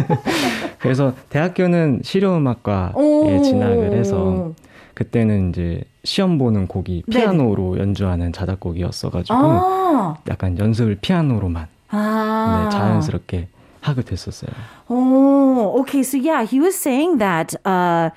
그래서 0.80 1.14
대학교는 1.30 2.00
실용음악과에 2.04 3.40
진학을 3.42 3.94
해서 3.94 4.52
그때는 5.00 5.48
이제 5.48 5.82
시험 6.04 6.36
보는 6.36 6.66
곡이 6.66 7.04
피아노로 7.10 7.72
네네. 7.72 7.82
연주하는 7.82 8.34
자작곡이었어가지고 8.34 9.34
아~ 9.34 10.16
약간 10.28 10.58
연습을 10.58 10.98
피아노로만 11.00 11.68
아~ 11.88 12.60
네, 12.64 12.70
자연스럽게 12.70 13.48
하게 13.80 14.02
됐었어요. 14.02 14.50
Oh, 14.90 15.80
okay. 15.80 16.02
So 16.02 16.18
yeah, 16.18 16.44
he 16.44 16.60
was 16.60 16.76
saying 16.78 17.16
that 17.16 17.56
uh, 17.64 18.10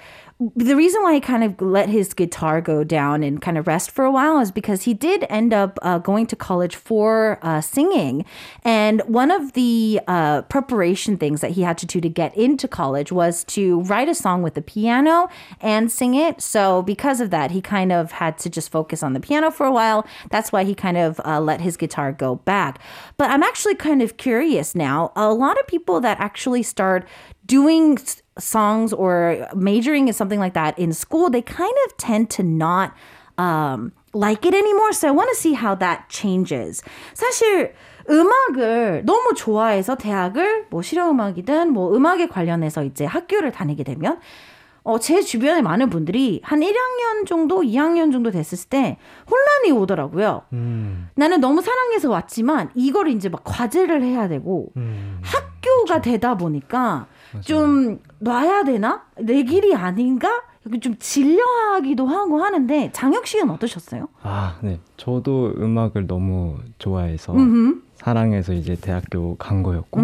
the 0.56 0.76
reason 0.76 1.02
why 1.04 1.14
he 1.14 1.20
kind 1.20 1.44
of 1.44 1.62
let 1.62 1.90
his 1.90 2.14
guitar 2.14 2.62
go 2.62 2.84
down 2.84 3.24
and 3.24 3.42
kind 3.42 3.58
of 3.58 3.68
rest 3.68 3.92
for 3.92 4.04
a 4.04 4.12
while 4.12 4.40
is 4.40 4.52
because 4.52 4.84
he 4.84 4.94
did 4.94 5.26
end 5.30 5.54
up 5.54 5.78
uh, 5.82 5.98
going 6.00 6.26
to 6.28 6.36
college 6.36 6.76
for 6.76 7.40
uh, 7.42 7.62
singing. 7.62 8.26
And 8.64 9.02
one 9.02 9.32
of 9.32 9.54
the 9.54 10.02
uh, 10.08 10.44
preparation 10.44 11.18
things 11.18 11.42
that 11.42 11.52
he 11.52 11.62
had 11.62 11.78
to 11.80 11.86
do 11.86 12.02
to 12.02 12.10
get 12.10 12.36
into 12.36 12.68
college 12.68 13.12
was 13.12 13.44
to 13.46 13.82
write 13.82 14.10
a 14.10 14.16
song 14.16 14.42
with 14.42 14.56
the 14.56 14.62
piano 14.62 15.30
and 15.62 15.92
sing 15.92 16.16
it. 16.16 16.42
So, 16.42 16.82
because 16.82 17.22
of 17.22 17.30
that, 17.30 17.52
he 17.52 17.62
kind 17.62 17.92
of 17.92 18.14
had 18.14 18.38
to 18.40 18.50
just 18.50 18.72
focus 18.72 19.04
on 19.04 19.14
the 19.14 19.20
piano 19.20 19.52
for 19.52 19.66
a 19.66 19.72
while. 19.72 20.06
That's 20.30 20.52
why 20.52 20.64
he 20.64 20.76
kind 20.76 20.98
of 20.98 21.22
uh, 21.26 21.40
let 21.40 21.62
his 21.62 21.78
guitar 21.78 22.12
go 22.12 22.36
back. 22.36 22.80
But 23.18 23.30
I'm 23.30 23.44
actually 23.44 23.76
kind 23.76 24.02
of 24.02 24.18
curious 24.18 24.76
now. 24.76 25.12
A 25.16 25.34
lot 25.34 25.60
of 25.60 25.68
people 25.68 26.02
that 26.02 26.20
actually 26.20 26.64
start 26.64 27.08
doing 27.46 27.98
songs 28.40 28.94
or 28.94 29.48
majoring 29.56 30.08
in 30.08 30.13
something 30.13 30.40
like 30.40 30.54
that 30.54 30.78
in 30.78 30.94
school, 30.94 31.30
they 31.30 31.42
kind 31.42 31.74
of 31.86 31.98
tend 31.98 32.30
to 32.32 32.44
not 32.44 32.94
um, 33.38 33.92
like 34.13 34.46
it 34.46 34.54
anymore. 34.54 34.94
So 34.94 35.08
I 35.08 35.12
want 35.12 35.30
to 35.30 35.36
see 35.36 35.54
how 35.54 35.75
that 35.75 36.10
changes. 36.10 36.82
사실 37.13 37.74
음악을 38.10 39.04
너무 39.06 39.34
좋아해서 39.36 39.96
대학을 39.96 40.68
뭐 40.70 40.82
실용음악이든 40.82 41.72
뭐 41.72 41.96
음악에 41.96 42.28
관련해서 42.28 42.84
이제 42.84 43.06
학교를 43.06 43.52
다니게 43.52 43.84
되면 43.84 44.20
어, 44.84 45.00
제 45.00 45.22
주변에 45.22 45.62
많은 45.62 45.90
분들이 45.90 46.42
한 46.44 46.60
1학년 46.60 47.25
정도, 47.25 47.62
2학년 47.62 48.12
정도 48.12 48.32
됐을 48.32 48.58
때 48.70 48.98
혼란이 49.32 49.72
오더라고요. 49.80 50.42
음. 50.52 51.10
나는 51.16 51.40
너무 51.40 51.62
사랑해서 51.62 52.10
왔지만 52.10 52.70
이걸 52.75 53.08
이제 53.08 53.30
막 53.30 53.44
과제를 53.46 54.04
해야 54.04 54.28
되고 54.28 54.74
음. 54.75 55.22
학교가 55.24 56.02
그렇죠. 56.02 56.02
되다 56.02 56.36
보니까 56.36 57.08
좀 57.42 58.00
놔야 58.20 58.63
되나? 58.63 59.04
내 59.20 59.44
길이 59.44 59.74
아닌가? 59.75 60.30
좀 60.82 60.96
질려하기도 60.98 62.08
하고 62.08 62.42
하는데 62.42 62.90
장혁 62.94 63.28
씨는 63.28 63.50
어떠셨어요? 63.50 64.08
아, 64.22 64.58
네. 64.62 64.80
저도 64.96 65.54
음악을 65.58 66.08
너무 66.08 66.58
좋아해서 66.80 67.34
음흠. 67.34 67.82
사랑해서 67.96 68.54
이제 68.54 68.75
대학교 68.80 69.36
간 69.36 69.62
거였고 69.62 70.02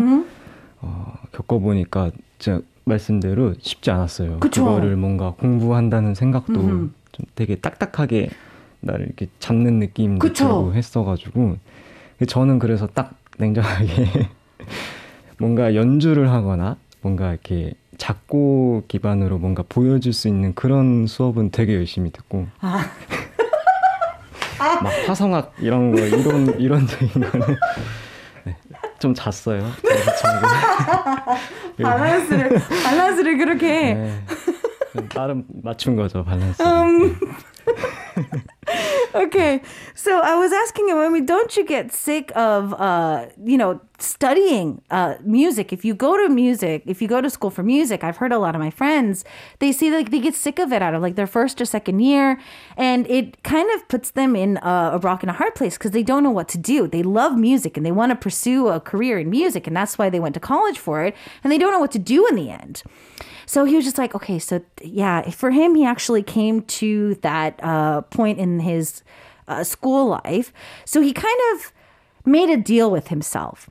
어, 0.81 1.13
겪어보니까 1.31 2.11
진짜 2.37 2.61
말씀대로 2.83 3.53
쉽지 3.59 3.91
않았어요. 3.91 4.39
그쵸? 4.39 4.65
그거를 4.65 4.97
뭔가 4.97 5.31
공부한다는 5.31 6.13
생각도 6.15 6.59
음흠. 6.59 6.89
좀 7.11 7.25
되게 7.35 7.55
딱딱하게 7.55 8.29
나를 8.81 9.05
이렇게 9.05 9.27
잡는 9.39 9.79
느낌도 9.79 10.33
들고 10.33 10.73
했어가지고 10.73 11.57
저는 12.27 12.59
그래서 12.59 12.87
딱 12.87 13.13
냉정하게 13.37 14.29
뭔가 15.39 15.75
연주를 15.75 16.31
하거나 16.31 16.75
뭔가 17.01 17.31
이렇게 17.31 17.73
작곡 17.97 18.87
기반으로 18.87 19.37
뭔가 19.37 19.63
보여줄 19.67 20.13
수 20.13 20.27
있는 20.27 20.53
그런 20.55 21.07
수업은 21.07 21.51
되게 21.51 21.75
열심히 21.75 22.11
듣고 22.11 22.47
아. 22.61 22.85
막 24.83 24.91
화성학 25.07 25.53
이런 25.59 25.91
거 25.95 26.01
이런 26.01 26.59
이런적인 26.59 27.09
거는 27.09 27.47
네, 28.45 28.57
좀 28.99 29.13
잤어요. 29.13 29.65
밸런스를 31.77 32.49
밸런스를 32.89 33.37
그렇게 33.37 33.93
네, 33.93 34.23
나름 35.09 35.45
맞춘 35.63 35.95
거죠 35.95 36.25
밸런스. 36.25 36.61
음. 36.61 37.17
okay. 39.15 39.61
So 39.95 40.19
I 40.19 40.35
was 40.35 40.51
asking 40.51 40.89
him, 40.89 40.97
I 40.97 41.09
mean, 41.09 41.25
don't 41.25 41.55
you 41.57 41.65
get 41.65 41.91
sick 41.91 42.31
of, 42.35 42.73
uh, 42.73 43.27
you 43.43 43.57
know, 43.57 43.81
studying 43.97 44.81
uh, 44.91 45.15
music? 45.21 45.73
If 45.73 45.83
you 45.83 45.93
go 45.93 46.17
to 46.17 46.29
music, 46.29 46.83
if 46.85 47.01
you 47.01 47.07
go 47.07 47.21
to 47.21 47.29
school 47.29 47.49
for 47.49 47.63
music, 47.63 48.03
I've 48.03 48.17
heard 48.17 48.31
a 48.31 48.39
lot 48.39 48.55
of 48.55 48.61
my 48.61 48.69
friends, 48.69 49.25
they 49.59 49.71
see 49.71 49.91
like 49.91 50.11
they 50.11 50.19
get 50.19 50.35
sick 50.35 50.59
of 50.59 50.71
it 50.71 50.81
out 50.81 50.93
of 50.93 51.01
like 51.01 51.15
their 51.15 51.27
first 51.27 51.59
or 51.59 51.65
second 51.65 51.99
year. 51.99 52.39
And 52.77 53.07
it 53.07 53.43
kind 53.43 53.69
of 53.71 53.87
puts 53.87 54.11
them 54.11 54.35
in 54.35 54.57
a, 54.57 54.91
a 54.93 54.97
rock 54.99 55.23
and 55.23 55.29
a 55.29 55.33
hard 55.33 55.55
place 55.55 55.77
because 55.77 55.91
they 55.91 56.03
don't 56.03 56.23
know 56.23 56.31
what 56.31 56.47
to 56.49 56.57
do. 56.57 56.87
They 56.87 57.03
love 57.03 57.37
music 57.37 57.77
and 57.77 57.85
they 57.85 57.91
want 57.91 58.11
to 58.11 58.15
pursue 58.15 58.69
a 58.69 58.79
career 58.79 59.19
in 59.19 59.29
music. 59.29 59.67
And 59.67 59.75
that's 59.75 59.97
why 59.97 60.09
they 60.09 60.19
went 60.19 60.33
to 60.35 60.39
college 60.39 60.77
for 60.77 61.03
it. 61.03 61.15
And 61.43 61.51
they 61.51 61.57
don't 61.57 61.71
know 61.71 61.79
what 61.79 61.91
to 61.91 61.99
do 61.99 62.27
in 62.27 62.35
the 62.35 62.49
end. 62.49 62.83
So 63.49 63.65
he 63.65 63.75
was 63.75 63.83
just 63.83 63.97
like, 63.97 64.13
okay, 64.13 64.37
so 64.37 64.61
yeah, 64.79 65.27
for 65.31 65.49
him, 65.49 65.73
he 65.73 65.83
actually 65.83 66.21
came 66.21 66.61
to 66.61 67.15
that 67.23 67.59
uh, 67.63 68.01
point 68.01 68.37
in 68.37 68.59
his 68.59 69.01
uh, 69.47 69.63
school 69.63 70.07
life. 70.23 70.53
So 70.85 71.01
he 71.01 71.13
kind 71.13 71.39
of 71.53 71.73
made 72.23 72.51
a 72.51 72.57
deal 72.57 72.91
with 72.91 73.07
himself. 73.07 73.67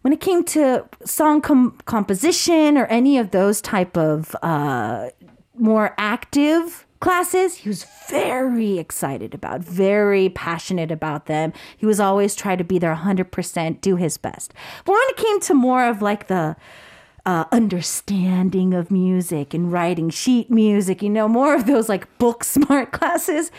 When 0.00 0.14
it 0.14 0.22
came 0.22 0.42
to 0.44 0.88
song 1.04 1.42
com- 1.42 1.76
composition 1.84 2.78
or 2.78 2.86
any 2.86 3.18
of 3.18 3.30
those 3.30 3.60
type 3.60 3.94
of 3.98 4.34
uh, 4.42 5.10
more 5.54 5.94
active 5.98 6.86
classes, 7.00 7.56
he 7.56 7.68
was 7.68 7.84
very 8.08 8.78
excited 8.78 9.34
about, 9.34 9.60
very 9.60 10.30
passionate 10.30 10.90
about 10.90 11.26
them. 11.26 11.52
He 11.76 11.84
was 11.84 12.00
always 12.00 12.34
trying 12.34 12.56
to 12.56 12.64
be 12.64 12.78
there 12.78 12.96
100%, 12.96 13.82
do 13.82 13.96
his 13.96 14.16
best. 14.16 14.54
But 14.86 14.92
when 14.92 15.02
it 15.08 15.16
came 15.18 15.40
to 15.40 15.52
more 15.52 15.84
of 15.84 16.00
like 16.00 16.28
the 16.28 16.56
uh, 17.26 17.44
understanding 17.52 18.74
of 18.74 18.90
music 18.90 19.54
and 19.54 19.72
writing 19.72 20.10
sheet 20.10 20.50
music, 20.50 21.02
you 21.02 21.10
know, 21.10 21.28
more 21.28 21.54
of 21.54 21.66
those 21.66 21.88
like 21.88 22.18
book 22.18 22.44
smart 22.54 22.92
classes 22.92 23.50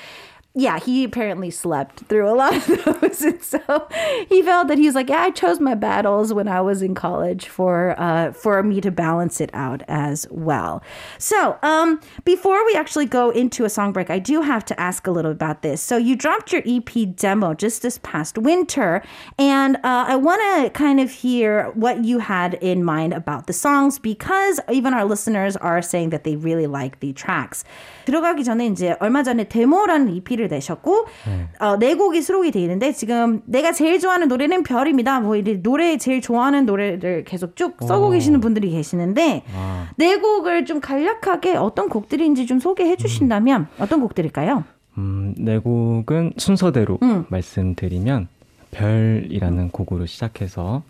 yeah, 0.55 0.81
he 0.81 1.05
apparently 1.05 1.51
slept 1.51 2.01
through 2.09 2.29
a 2.29 2.35
lot 2.35 2.57
of 2.57 2.67
those. 2.85 3.23
And 3.23 3.43
so 3.43 3.89
he 4.29 4.43
felt 4.43 4.67
that 4.69 4.79
he 4.79 4.87
was 4.87 4.97
like, 4.97 5.09
yeah, 5.09 5.23
I 5.23 5.31
chose 5.31 5.61
my 5.61 5.77
battles 5.77 6.33
when 6.33 6.49
I 6.49 6.61
was 6.61 6.83
in 6.83 6.95
college 6.95 7.47
for 7.47 7.95
uh, 7.99 8.33
for 8.33 8.63
me 8.63 8.81
to 8.81 8.91
balance 8.91 9.41
it 9.41 9.51
out 9.53 9.83
as 9.87 10.27
well. 10.31 10.83
So 11.19 11.57
um, 11.63 12.01
before 12.25 12.65
we 12.67 12.75
actually 12.75 13.07
go 13.07 13.31
into 13.31 13.65
a 13.65 13.71
song 13.71 13.93
break, 13.93 14.11
I 14.11 14.19
do 14.19 14.43
have 14.43 14.65
to 14.67 14.81
ask 14.81 15.07
a 15.07 15.13
little 15.13 15.31
about 15.31 15.63
this. 15.63 15.81
So 15.81 15.97
you 15.97 16.17
dropped 16.17 16.53
your 16.53 16.63
EP 16.67 17.15
demo 17.15 17.55
just 17.55 17.83
this 17.83 17.99
past 18.03 18.37
winter, 18.37 19.03
and 19.39 19.77
uh, 19.77 20.07
I 20.09 20.17
want 20.17 20.43
to 20.43 20.71
kind 20.71 20.99
of 20.99 21.11
hear 21.13 21.71
what 21.75 22.05
you 22.05 22.19
had 22.19 22.55
in 22.55 22.83
mind 22.83 23.13
about 23.13 23.47
the 23.47 23.53
songs 23.53 24.01
because 24.01 24.59
even 24.71 24.95
our 24.95 25.05
listeners 25.05 25.57
are 25.57 25.81
saying 25.81 26.11
that 26.11 26.25
they 26.25 26.35
really 26.35 26.67
like 26.67 26.99
the 26.99 27.13
tracks. 27.13 27.65
들어가기 28.07 28.43
전에 28.43 28.67
이제 28.67 28.97
얼마 28.99 29.23
전에 29.23 29.45
데모라는 29.45 30.09
EP를 30.17 30.44
내셨고 30.48 31.06
네. 31.28 31.48
어, 31.60 31.78
네 31.78 31.96
곡이 31.96 32.22
수록이 32.22 32.52
돼 32.52 32.62
있는데 32.62 32.92
지금 32.92 33.42
내가 33.46 33.72
제일 33.72 34.00
좋아하는 34.00 34.28
노래는 34.28 34.64
별입니다. 34.64 35.20
뭐 35.20 35.36
이제 35.36 35.62
노래 35.62 35.98
제일 35.98 36.22
좋아하는 36.22 36.66
노래를 36.66 37.24
계속 37.24 37.56
쭉 37.56 37.78
써고 37.82 38.10
계시는 38.12 38.42
분들이 38.42 38.70
계시는데 38.70 39.44
아. 39.54 39.90
네 39.98 40.18
곡을 40.18 40.66
좀 40.66 40.80
간략하게 40.80 41.56
어떤 41.56 41.90
곡들인지 41.90 42.46
좀 42.46 42.60
소개해 42.60 42.96
주신다면 42.96 43.62
음. 43.62 43.68
어떤 43.80 44.02
곡들일까요? 44.02 44.64
음, 44.98 45.36
네 45.38 45.58
곡은 45.58 46.34
순서대로 46.38 47.00
음. 47.04 47.26
말씀드리면 47.30 48.28
별이라는 48.72 49.70
곡으로 49.72 50.06
시작해서 50.06 50.84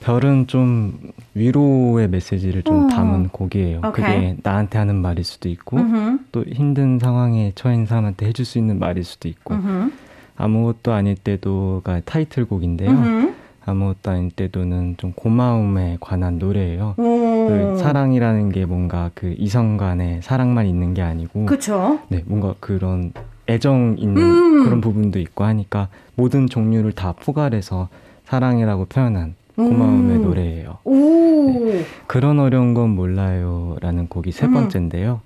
별은 0.00 0.46
좀 0.46 0.98
위로의 1.34 2.08
메시지를 2.08 2.62
좀 2.62 2.84
음. 2.84 2.88
담은 2.88 3.28
곡이에요. 3.28 3.80
Okay. 3.84 3.92
그게 3.92 4.36
나한테 4.42 4.78
하는 4.78 4.96
말일 4.96 5.24
수도 5.24 5.48
있고 5.48 5.76
mm-hmm. 5.78 6.24
또 6.32 6.44
힘든 6.44 6.98
상황에 6.98 7.52
처한 7.54 7.86
사람한테 7.86 8.26
해줄 8.26 8.44
수 8.44 8.58
있는 8.58 8.78
말일 8.78 9.04
수도 9.04 9.28
있고 9.28 9.54
mm-hmm. 9.54 9.92
아무것도 10.36 10.92
아닐 10.92 11.16
때도가 11.16 12.00
타이틀곡인데요. 12.04 12.90
Mm-hmm. 12.90 13.34
아무것도 13.66 14.10
아닐 14.10 14.30
때도는 14.30 14.94
좀 14.96 15.12
고마움에 15.12 15.98
관한 16.00 16.38
노래예요. 16.38 16.94
그 16.96 17.76
사랑이라는 17.78 18.50
게 18.50 18.64
뭔가 18.64 19.10
그 19.14 19.34
이성 19.36 19.76
간의 19.76 20.22
사랑만 20.22 20.66
있는 20.66 20.94
게 20.94 21.02
아니고, 21.02 21.44
그쵸? 21.44 21.98
네, 22.08 22.22
뭔가 22.24 22.54
그런 22.60 23.12
애정 23.46 23.96
있는 23.98 24.22
음. 24.22 24.64
그런 24.64 24.80
부분도 24.80 25.18
있고 25.18 25.44
하니까 25.44 25.88
모든 26.14 26.46
종류를 26.46 26.92
다 26.92 27.12
포괄해서 27.12 27.88
사랑이라고 28.24 28.86
표현한 28.86 29.34
고마움의 29.68 30.16
음. 30.16 30.22
노래예요. 30.22 30.78
네. 30.86 31.84
그런 32.06 32.38
어려운 32.38 32.74
건 32.74 32.90
몰라요라는 32.90 34.06
곡이 34.08 34.30
세 34.32 34.46
음. 34.46 34.54
번째인데요. 34.54 35.20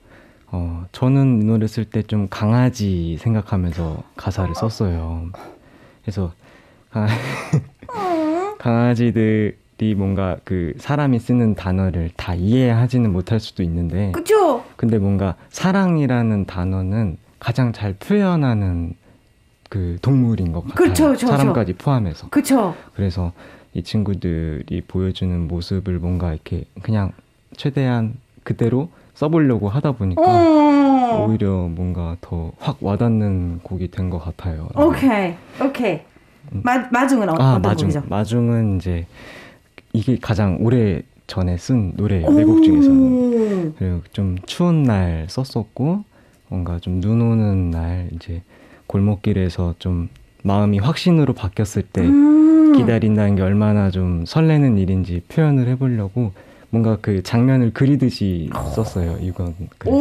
어, 0.50 0.84
저는 0.92 1.42
이 1.42 1.44
노래 1.44 1.66
쓸 1.66 1.84
때 1.84 2.02
좀 2.02 2.28
강아지 2.30 3.16
생각하면서 3.20 4.02
가사를 4.16 4.54
썼어요. 4.54 5.26
그래서 6.02 6.32
강아... 6.90 7.06
강아지들이 8.58 9.94
뭔가 9.96 10.36
그 10.44 10.72
사람이 10.78 11.18
쓰는 11.18 11.54
단어를 11.54 12.10
다 12.16 12.34
이해하지는 12.34 13.12
못할 13.12 13.40
수도 13.40 13.62
있는데, 13.62 14.12
그죠? 14.12 14.64
근데 14.76 14.98
뭔가 14.98 15.34
사랑이라는 15.50 16.46
단어는 16.46 17.16
가장 17.38 17.72
잘 17.72 17.94
표현하는 17.94 18.94
그 19.68 19.96
동물인 20.02 20.52
것 20.52 20.60
같아요. 20.66 20.74
그쵸, 20.74 21.10
그쵸, 21.12 21.26
사람까지 21.26 21.72
포함해서. 21.74 22.28
그렇죠. 22.28 22.74
그래서 22.94 23.32
이 23.74 23.82
친구들이 23.82 24.82
보여주는 24.86 25.48
모습을 25.48 25.98
뭔가 25.98 26.32
이렇게 26.32 26.64
그냥 26.82 27.12
최대한 27.56 28.14
그대로 28.44 28.88
써보려고 29.14 29.68
하다 29.68 29.92
보니까 29.92 30.22
어~ 30.22 31.26
오히려 31.28 31.68
뭔가 31.68 32.16
더 32.20 32.52
확 32.58 32.78
와닿는 32.80 33.60
곡이 33.62 33.90
된 33.90 34.10
것 34.10 34.18
같아요. 34.18 34.68
오케이, 34.74 35.34
오케이. 35.62 36.00
마, 36.50 36.78
마중은 36.90 37.28
어, 37.28 37.34
아, 37.34 37.52
떤 37.52 37.62
마중, 37.62 37.88
곡이죠? 37.88 38.02
마중은 38.08 38.76
이제 38.76 39.06
이게 39.92 40.18
가장 40.20 40.58
오래 40.60 41.02
전에 41.26 41.56
쓴 41.56 41.92
노래예요. 41.96 42.28
외곡 42.28 42.62
중에서는. 42.62 43.74
그리고 43.78 44.00
좀 44.12 44.36
추운 44.46 44.82
날 44.82 45.26
썼었고 45.30 46.04
뭔가 46.48 46.78
좀 46.78 47.00
눈 47.00 47.20
오는 47.22 47.70
날 47.70 48.08
이제 48.12 48.42
골목길에서 48.86 49.74
좀 49.78 50.08
마음이 50.42 50.78
확신으로 50.78 51.32
바뀌었을 51.34 51.82
때 51.82 52.02
음~ 52.02 52.61
기다린다는 52.72 53.36
게 53.36 53.42
얼마나 53.42 53.90
좀 53.90 54.24
설레는 54.26 54.78
일인지 54.78 55.22
표현을 55.28 55.68
해보려고 55.68 56.32
뭔가 56.70 56.96
그 57.00 57.22
장면을 57.22 57.72
그리듯이 57.72 58.48
썼어요. 58.74 59.18
이건. 59.20 59.54
그래서 59.78 59.98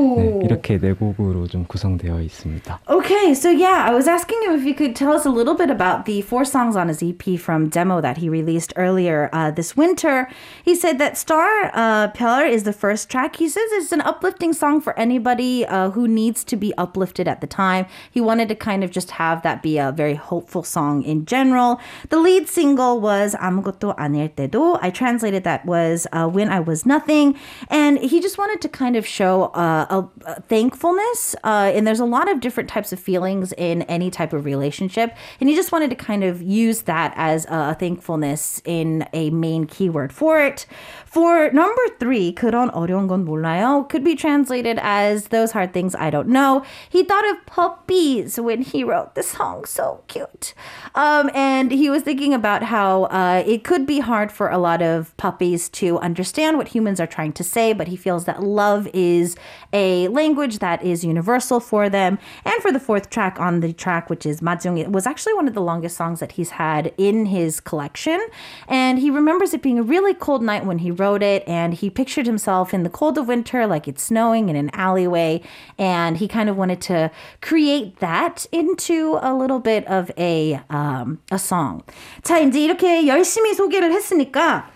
네, 0.00 0.40
이렇게 0.42 0.78
네 0.78 0.92
곡으로 0.92 1.46
좀 1.46 1.64
구성되어 1.66 2.20
있습니다. 2.20 2.80
Okay, 2.88 3.34
so 3.34 3.50
yeah, 3.50 3.84
I 3.86 3.94
was 3.94 4.08
asking 4.08 4.42
him 4.42 4.54
if 4.54 4.62
he 4.62 4.74
could 4.74 4.94
tell 4.96 5.12
us 5.12 5.24
a 5.24 5.30
little 5.30 5.54
bit 5.54 5.70
about 5.70 6.04
the 6.04 6.22
four 6.22 6.44
songs 6.44 6.76
on 6.76 6.88
his 6.88 7.02
EP 7.02 7.38
from 7.38 7.68
demo 7.68 8.00
that 8.00 8.18
he 8.18 8.28
released 8.28 8.72
earlier 8.76 9.30
uh, 9.32 9.50
this 9.50 9.76
winter. 9.76 10.28
He 10.62 10.74
said 10.74 10.98
that 10.98 11.16
Star 11.16 11.70
uh, 11.72 12.08
Pillar 12.08 12.44
is 12.44 12.64
the 12.64 12.72
first 12.72 13.08
track. 13.08 13.36
He 13.36 13.48
says 13.48 13.64
it's 13.72 13.92
an 13.92 14.02
uplifting 14.02 14.52
song 14.52 14.80
for 14.80 14.98
anybody 14.98 15.64
uh, 15.66 15.90
who 15.90 16.08
needs 16.08 16.44
to 16.44 16.56
be 16.56 16.74
uplifted 16.76 17.28
at 17.28 17.40
the 17.40 17.46
time. 17.46 17.86
He 18.10 18.20
wanted 18.20 18.48
to 18.48 18.54
kind 18.54 18.84
of 18.84 18.90
just 18.90 19.12
have 19.12 19.42
that 19.42 19.62
be 19.62 19.78
a 19.78 19.92
very 19.92 20.14
hopeful 20.14 20.62
song 20.62 21.02
in 21.02 21.26
general. 21.26 21.80
The 22.10 22.18
lead 22.18 22.48
single 22.48 23.00
was 23.00 23.34
아무것도 23.36 23.96
아닐 23.96 24.34
때도. 24.34 24.78
I 24.82 24.90
translated 24.90 25.44
that 25.44 25.64
was 25.64 25.76
was 25.86 26.06
uh, 26.12 26.28
When 26.28 26.48
I 26.48 26.60
Was 26.60 26.86
Nothing. 26.86 27.36
And 27.68 27.98
he 27.98 28.20
just 28.20 28.38
wanted 28.38 28.60
to 28.62 28.68
kind 28.68 28.96
of 28.96 29.06
show 29.06 29.44
uh, 29.54 29.86
a, 29.90 30.08
a, 30.26 30.40
thankfulness. 30.42 31.34
Uh, 31.44 31.72
and 31.74 31.86
there's 31.86 32.00
a 32.00 32.04
lot 32.04 32.30
of 32.30 32.40
different 32.40 32.68
types 32.68 32.92
of 32.92 33.00
feelings 33.00 33.52
in 33.56 33.82
any 33.82 34.10
type 34.10 34.32
of 34.32 34.44
relationship. 34.44 35.16
And 35.40 35.48
he 35.48 35.54
just 35.54 35.72
wanted 35.72 35.90
to 35.90 35.96
kind 35.96 36.24
of 36.24 36.42
use 36.42 36.82
that 36.82 37.12
as 37.16 37.46
a 37.48 37.74
thankfulness 37.74 38.62
in 38.64 39.06
a 39.12 39.30
main 39.30 39.66
keyword 39.66 40.12
for 40.12 40.40
it. 40.40 40.66
For 41.06 41.50
number 41.52 41.80
three, 41.98 42.34
그런 42.34 42.70
어려운 42.72 43.08
건 43.08 43.24
몰라요 43.24 43.88
could 43.88 44.04
be 44.04 44.14
translated 44.14 44.78
as 44.82 45.28
those 45.28 45.52
hard 45.52 45.72
things 45.72 45.94
I 45.94 46.10
don't 46.10 46.28
know. 46.28 46.62
He 46.90 47.04
thought 47.04 47.26
of 47.30 47.46
puppies 47.46 48.38
when 48.38 48.60
he 48.60 48.84
wrote 48.84 49.14
the 49.14 49.22
song. 49.22 49.64
So 49.64 50.02
cute. 50.08 50.52
Um, 50.94 51.30
and 51.34 51.70
he 51.70 51.88
was 51.88 52.02
thinking 52.02 52.34
about 52.34 52.64
how 52.64 53.04
uh, 53.04 53.42
it 53.46 53.64
could 53.64 53.86
be 53.86 54.00
hard 54.00 54.30
for 54.30 54.50
a 54.50 54.58
lot 54.58 54.82
of 54.82 55.16
puppies 55.16 55.70
to 55.80 55.98
understand 56.00 56.58
what 56.58 56.68
humans 56.68 57.00
are 57.00 57.06
trying 57.06 57.32
to 57.32 57.44
say, 57.44 57.72
but 57.72 57.88
he 57.88 57.96
feels 57.96 58.26
that 58.26 58.42
love 58.42 58.88
is 58.92 59.36
a 59.72 59.79
a 59.81 60.07
language 60.09 60.59
that 60.59 60.79
is 60.83 61.03
universal 61.03 61.59
for 61.59 61.89
them. 61.89 62.19
And 62.45 62.57
for 62.61 62.71
the 62.71 62.79
fourth 62.79 63.09
track 63.09 63.39
on 63.39 63.61
the 63.61 63.73
track, 63.73 64.09
which 64.11 64.25
is 64.31 64.41
Majung, 64.41 64.77
it 64.79 64.91
was 64.91 65.07
actually 65.11 65.33
one 65.33 65.47
of 65.47 65.55
the 65.55 65.65
longest 65.71 65.97
songs 65.97 66.19
that 66.19 66.33
he's 66.37 66.51
had 66.51 66.93
in 66.97 67.17
his 67.37 67.59
collection. 67.59 68.19
And 68.67 68.99
he 68.99 69.09
remembers 69.09 69.53
it 69.55 69.61
being 69.61 69.79
a 69.79 69.83
really 69.83 70.13
cold 70.13 70.43
night 70.43 70.65
when 70.69 70.79
he 70.85 70.91
wrote 70.91 71.23
it. 71.23 71.41
And 71.47 71.73
he 71.73 71.89
pictured 71.89 72.27
himself 72.27 72.73
in 72.75 72.83
the 72.83 72.93
cold 72.99 73.17
of 73.17 73.27
winter, 73.27 73.65
like 73.65 73.87
it's 73.87 74.03
snowing 74.03 74.49
in 74.49 74.55
an 74.55 74.69
alleyway. 74.73 75.41
And 75.77 76.17
he 76.17 76.27
kind 76.27 76.47
of 76.49 76.55
wanted 76.57 76.81
to 76.91 77.09
create 77.41 77.99
that 77.99 78.45
into 78.51 79.17
a 79.21 79.33
little 79.33 79.59
bit 79.59 79.87
of 79.87 80.11
a, 80.17 80.61
um, 80.69 81.19
a 81.31 81.39
song. 81.39 81.83
자, 82.21 82.39
이제 82.39 82.59
이렇게 82.59 83.07
열심히 83.07 83.53
소개를 83.53 83.91
했으니까 83.91 84.69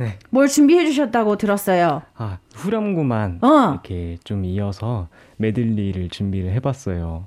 네. 0.00 0.18
뭘 0.30 0.48
준비해 0.48 0.86
주셨다고 0.86 1.36
들었어요. 1.36 2.00
아, 2.16 2.38
후렴구만 2.54 3.40
어. 3.42 3.72
이렇게 3.72 4.16
좀 4.24 4.46
이어서 4.46 5.08
메들리를 5.36 6.08
준비를 6.08 6.52
해봤어요. 6.52 7.26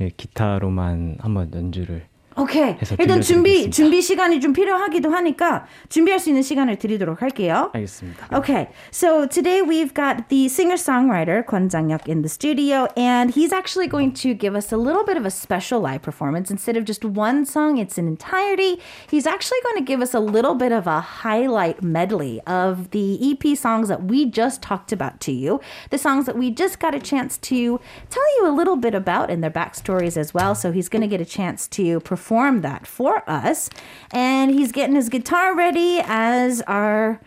예, 0.00 0.08
기타로만 0.16 1.16
한번 1.18 1.50
연주를 1.52 2.06
오케이. 2.37 2.75
일단 2.99 3.19
준비 3.19 3.71
준비 3.71 3.99
시간이 3.99 4.39
좀 4.39 4.53
필요하기도 4.53 5.09
하니까 5.09 5.65
준비할 5.89 6.19
수 6.19 6.29
있는 6.29 6.43
시간을 6.43 6.77
드리도록 6.77 7.23
할게요. 7.23 7.71
알겠습니다. 7.73 8.27
Okay. 8.31 8.69
So 8.91 9.25
today 9.25 9.63
we've 9.63 9.93
got 9.93 10.29
the 10.29 10.45
singer-songwriter 10.45 11.43
Kwon 11.45 11.67
Jang-hyuk 11.67 12.07
in 12.07 12.21
the 12.21 12.29
studio 12.29 12.87
and 12.95 13.33
he's 13.33 13.51
actually 13.51 13.87
going 13.87 14.13
to 14.21 14.35
give 14.35 14.55
us 14.55 14.71
a 14.71 14.77
little 14.77 15.03
bit 15.03 15.17
of 15.17 15.25
a 15.25 15.31
special 15.31 15.81
live 15.81 16.03
performance 16.03 16.51
instead 16.51 16.77
of 16.77 16.85
just 16.85 17.03
one 17.03 17.43
song, 17.43 17.79
it's 17.79 17.97
an 17.97 18.07
entirety. 18.07 18.79
He's 19.09 19.25
actually 19.25 19.57
going 19.63 19.77
to 19.77 19.83
give 19.83 20.01
us 20.03 20.13
a 20.13 20.19
little 20.19 20.53
bit 20.53 20.71
of 20.71 20.85
a 20.85 21.01
highlight 21.01 21.81
medley 21.81 22.39
of 22.45 22.91
the 22.91 23.17
EP 23.17 23.57
songs 23.57 23.89
that 23.89 24.03
we 24.03 24.29
just 24.29 24.61
talked 24.61 24.91
about 24.91 25.19
to 25.21 25.31
you. 25.31 25.59
The 25.89 25.97
songs 25.97 26.27
that 26.27 26.37
we 26.37 26.51
just 26.51 26.79
got 26.79 26.93
a 26.93 26.99
chance 26.99 27.39
to 27.49 27.79
tell 28.11 28.27
you 28.37 28.47
a 28.47 28.53
little 28.53 28.75
bit 28.75 28.93
about 28.93 29.31
and 29.31 29.41
their 29.41 29.49
backstories 29.49 30.17
as 30.17 30.35
well. 30.35 30.53
So 30.53 30.71
he's 30.71 30.87
going 30.87 31.01
to 31.01 31.07
get 31.07 31.19
a 31.19 31.25
chance 31.25 31.67
to 31.69 31.99
perform 32.01 32.20
perform 32.22 32.60
that 32.62 32.86
for 32.86 33.28
us. 33.28 33.68
And 34.12 34.52
he's 34.52 34.70
getting 34.70 34.94
his 34.94 35.08
guitar 35.08 35.56
ready 35.56 36.00
as 36.04 36.62
our 36.68 37.20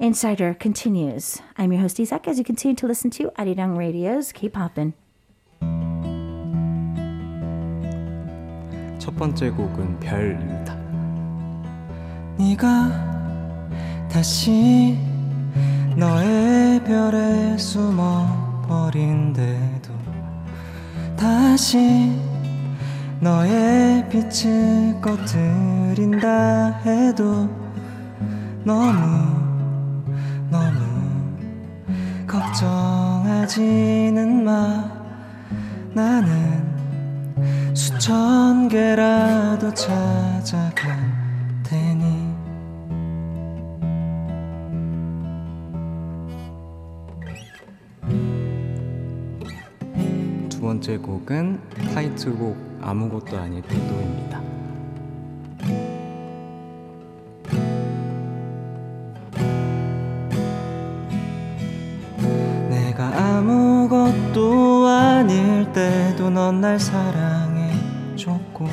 insider 0.00 0.54
continues. 0.54 1.40
I'm 1.56 1.72
your 1.72 1.82
host, 1.82 2.00
Isaac, 2.00 2.26
as 2.26 2.38
you 2.38 2.44
continue 2.44 2.74
to 2.76 2.86
listen 2.86 3.10
to 3.10 3.30
Arirang 3.38 3.76
Radio's 3.78 4.32
K-Poppin'. 4.32 4.94
첫 8.98 9.16
번째 9.16 9.50
곡은 9.50 10.00
별입니다. 10.00 10.76
네가 12.38 14.08
다시 14.10 14.98
너의 15.96 16.82
별에 16.84 17.56
숨어 17.56 18.64
버린데도 18.68 19.92
다시 21.16 22.27
너의 23.20 24.08
빛을 24.08 25.00
꺼트린다 25.00 26.80
해도 26.84 27.48
너무 28.64 28.92
너무 30.50 30.78
걱정하지는 32.26 34.44
마. 34.44 34.98
나는 35.94 36.66
수천 37.74 38.68
개라도 38.68 39.72
찾아갈 39.74 41.17
번째 50.88 50.96
곡은 50.96 51.60
타이틀곡 51.92 52.56
아무것도 52.80 53.36
아닐 53.36 53.60
때도입니다. 53.60 54.40
내가 62.70 63.36
아무것도 63.36 64.86
아닐 64.86 65.70
때도 65.74 66.30
넌 66.30 66.62
날 66.62 66.80
사랑해줬고 66.80 68.66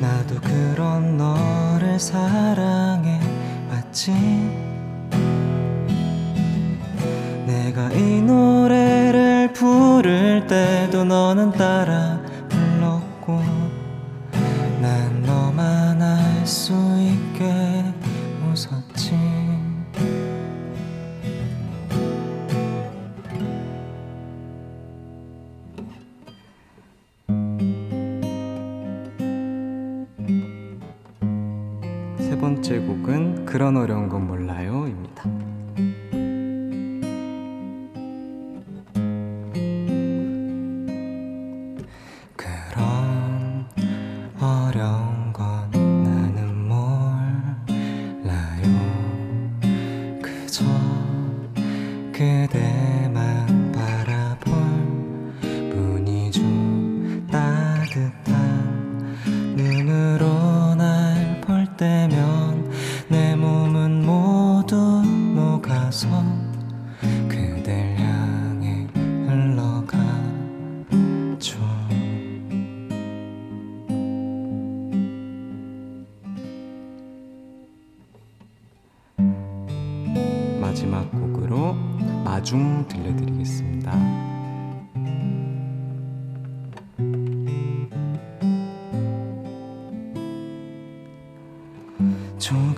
나도 0.00 0.36
그런 0.40 1.16
너를 1.16 1.98
사랑해 1.98 3.18
왔지 3.68 4.12
내가 7.46 7.90
이 7.92 8.20
부를 8.20 8.57
때도 10.48 11.04
너는 11.04 11.52
따라 11.52 12.18
불렀고 12.48 13.40
난 14.80 15.22
너만 15.22 16.00
알 16.02 16.46
수 16.48 16.72
있게 16.72 17.84
웃었지. 18.50 19.10
세 32.18 32.38
번째 32.38 32.78
곡은 32.78 33.44
그런 33.44 33.76
어려운 33.76 34.08
거 34.08 34.17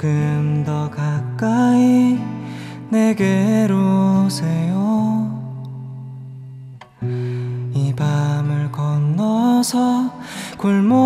조금 0.00 0.64
더 0.64 0.88
가까이 0.88 2.18
내게로 2.88 4.24
오세요. 4.24 5.28
이 7.02 7.92
밤을 7.94 8.72
건너서 8.72 10.10
골목 10.56 10.99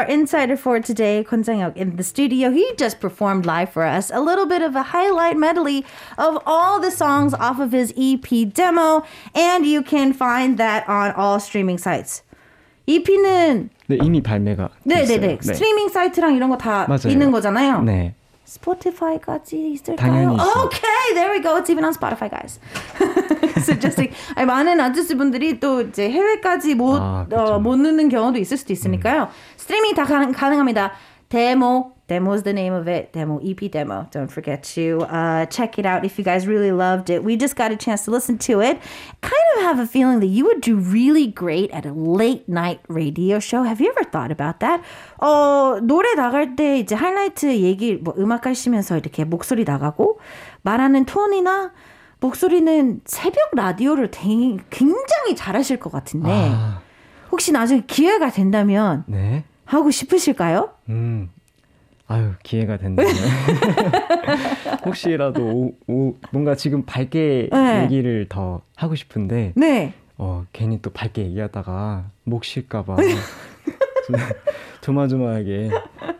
our 0.00 0.02
insider 0.02 0.56
for 0.56 0.80
today, 0.80 1.24
Kwon 1.26 1.44
Sang-hyuk, 1.44 1.76
in 1.76 1.96
the 1.96 2.02
studio. 2.02 2.50
He 2.50 2.72
just 2.76 3.00
performed 3.00 3.46
live 3.46 3.70
for 3.72 3.84
us 3.84 4.10
a 4.12 4.20
little 4.20 4.46
bit 4.46 4.62
of 4.62 4.74
a 4.76 4.82
highlight 4.82 5.36
medley 5.36 5.84
of 6.18 6.38
all 6.46 6.80
the 6.80 6.90
songs 6.90 7.34
off 7.34 7.58
of 7.60 7.72
his 7.72 7.92
EP 7.96 8.52
demo, 8.52 9.04
and 9.34 9.66
you 9.66 9.82
can 9.82 10.12
find 10.12 10.58
that 10.58 10.88
on 10.88 11.12
all 11.12 11.38
streaming 11.40 11.78
sites. 11.78 12.22
EP는 12.88 13.68
네, 13.88 13.98
이미 14.02 14.22
발매가 14.22 14.70
네, 14.84 15.04
네, 15.04 15.18
네. 15.18 15.38
스트리밍 15.42 15.88
사이트랑 15.88 16.36
이런 16.36 16.48
거 16.50 16.56
다 16.56 16.86
있는 17.08 17.32
거잖아요. 17.32 17.82
네. 17.82 18.14
스포티파이까지 18.51 19.71
있을까요? 19.71 20.35
Okay, 20.65 21.13
there 21.13 21.31
we 21.31 21.39
go. 21.39 21.55
It's 21.55 21.69
even 21.69 21.85
on 21.85 21.93
Spotify, 21.93 22.29
guys. 22.29 22.59
Suggesting. 23.63 24.13
아니, 24.35 24.45
많은 24.45 24.77
아티스트 24.77 25.15
분들이 25.15 25.57
또 25.57 25.81
이제 25.81 26.09
해외까지 26.09 26.75
못, 26.75 26.97
아, 26.99 27.25
어, 27.31 27.59
못 27.59 27.77
넣는 27.77 28.09
경우도 28.09 28.39
있을 28.39 28.57
수도 28.57 28.73
있으니까요. 28.73 29.23
음. 29.23 29.27
스트리밍 29.55 29.95
다 29.95 30.03
가능, 30.03 30.33
가능합니다. 30.33 30.91
데모 31.29 31.93
Demo 32.11 32.33
is 32.33 32.43
the 32.43 32.51
name 32.51 32.73
of 32.73 32.89
it. 32.89 33.13
Demo, 33.13 33.39
EP 33.39 33.71
demo. 33.71 34.05
Don't 34.11 34.29
forget 34.29 34.63
to 34.75 35.07
uh, 35.07 35.45
check 35.45 35.79
it 35.79 35.85
out 35.85 36.03
if 36.03 36.17
you 36.19 36.25
guys 36.25 36.45
really 36.45 36.73
loved 36.73 37.09
it. 37.09 37.23
We 37.23 37.37
just 37.37 37.55
got 37.55 37.71
a 37.71 37.77
chance 37.77 38.03
to 38.03 38.11
listen 38.11 38.37
to 38.39 38.59
it. 38.59 38.81
Kind 39.21 39.47
of 39.55 39.63
have 39.63 39.79
a 39.79 39.87
feeling 39.87 40.19
that 40.19 40.27
you 40.27 40.43
would 40.43 40.59
do 40.59 40.75
really 40.75 41.27
great 41.27 41.71
at 41.71 41.85
a 41.85 41.93
late 41.93 42.49
night 42.49 42.81
radio 42.89 43.39
show. 43.39 43.63
Have 43.63 43.79
you 43.79 43.89
ever 43.95 44.03
thought 44.03 44.29
about 44.29 44.59
that? 44.59 44.83
어, 45.21 45.79
노래 45.81 46.13
나갈 46.15 46.57
때 46.57 46.79
이제 46.79 46.95
하이라이트 46.95 47.45
얘기, 47.61 47.95
뭐 47.95 48.13
음악 48.17 48.45
하시면서 48.45 48.97
이렇게 48.97 49.23
목소리 49.23 49.63
나가고 49.63 50.19
말하는 50.63 51.05
톤이나 51.05 51.71
목소리는 52.19 52.99
새벽 53.05 53.55
라디오를 53.55 54.11
굉장히 54.11 55.35
잘하실 55.37 55.79
것 55.79 55.93
같은데 55.93 56.29
아. 56.29 56.81
혹시 57.31 57.53
나중에 57.53 57.83
기회가 57.87 58.31
된다면 58.31 59.05
네. 59.07 59.45
하고 59.63 59.91
싶으실까요? 59.91 60.71
음, 60.89 61.29
아유 62.11 62.33
기회가 62.43 62.75
된다면 62.75 63.13
혹시라도 64.83 65.43
오, 65.47 65.71
오, 65.87 66.17
뭔가 66.31 66.55
지금 66.55 66.83
밝게 66.85 67.47
네. 67.49 67.83
얘기를 67.83 68.25
더 68.27 68.61
하고 68.75 68.95
싶은데 68.95 69.53
네. 69.55 69.93
어 70.17 70.45
괜히 70.51 70.81
또 70.81 70.89
밝게 70.89 71.21
얘기하다가 71.23 72.11
목 72.25 72.43
쉴까봐 72.43 72.97
조마조마하게 74.80 75.70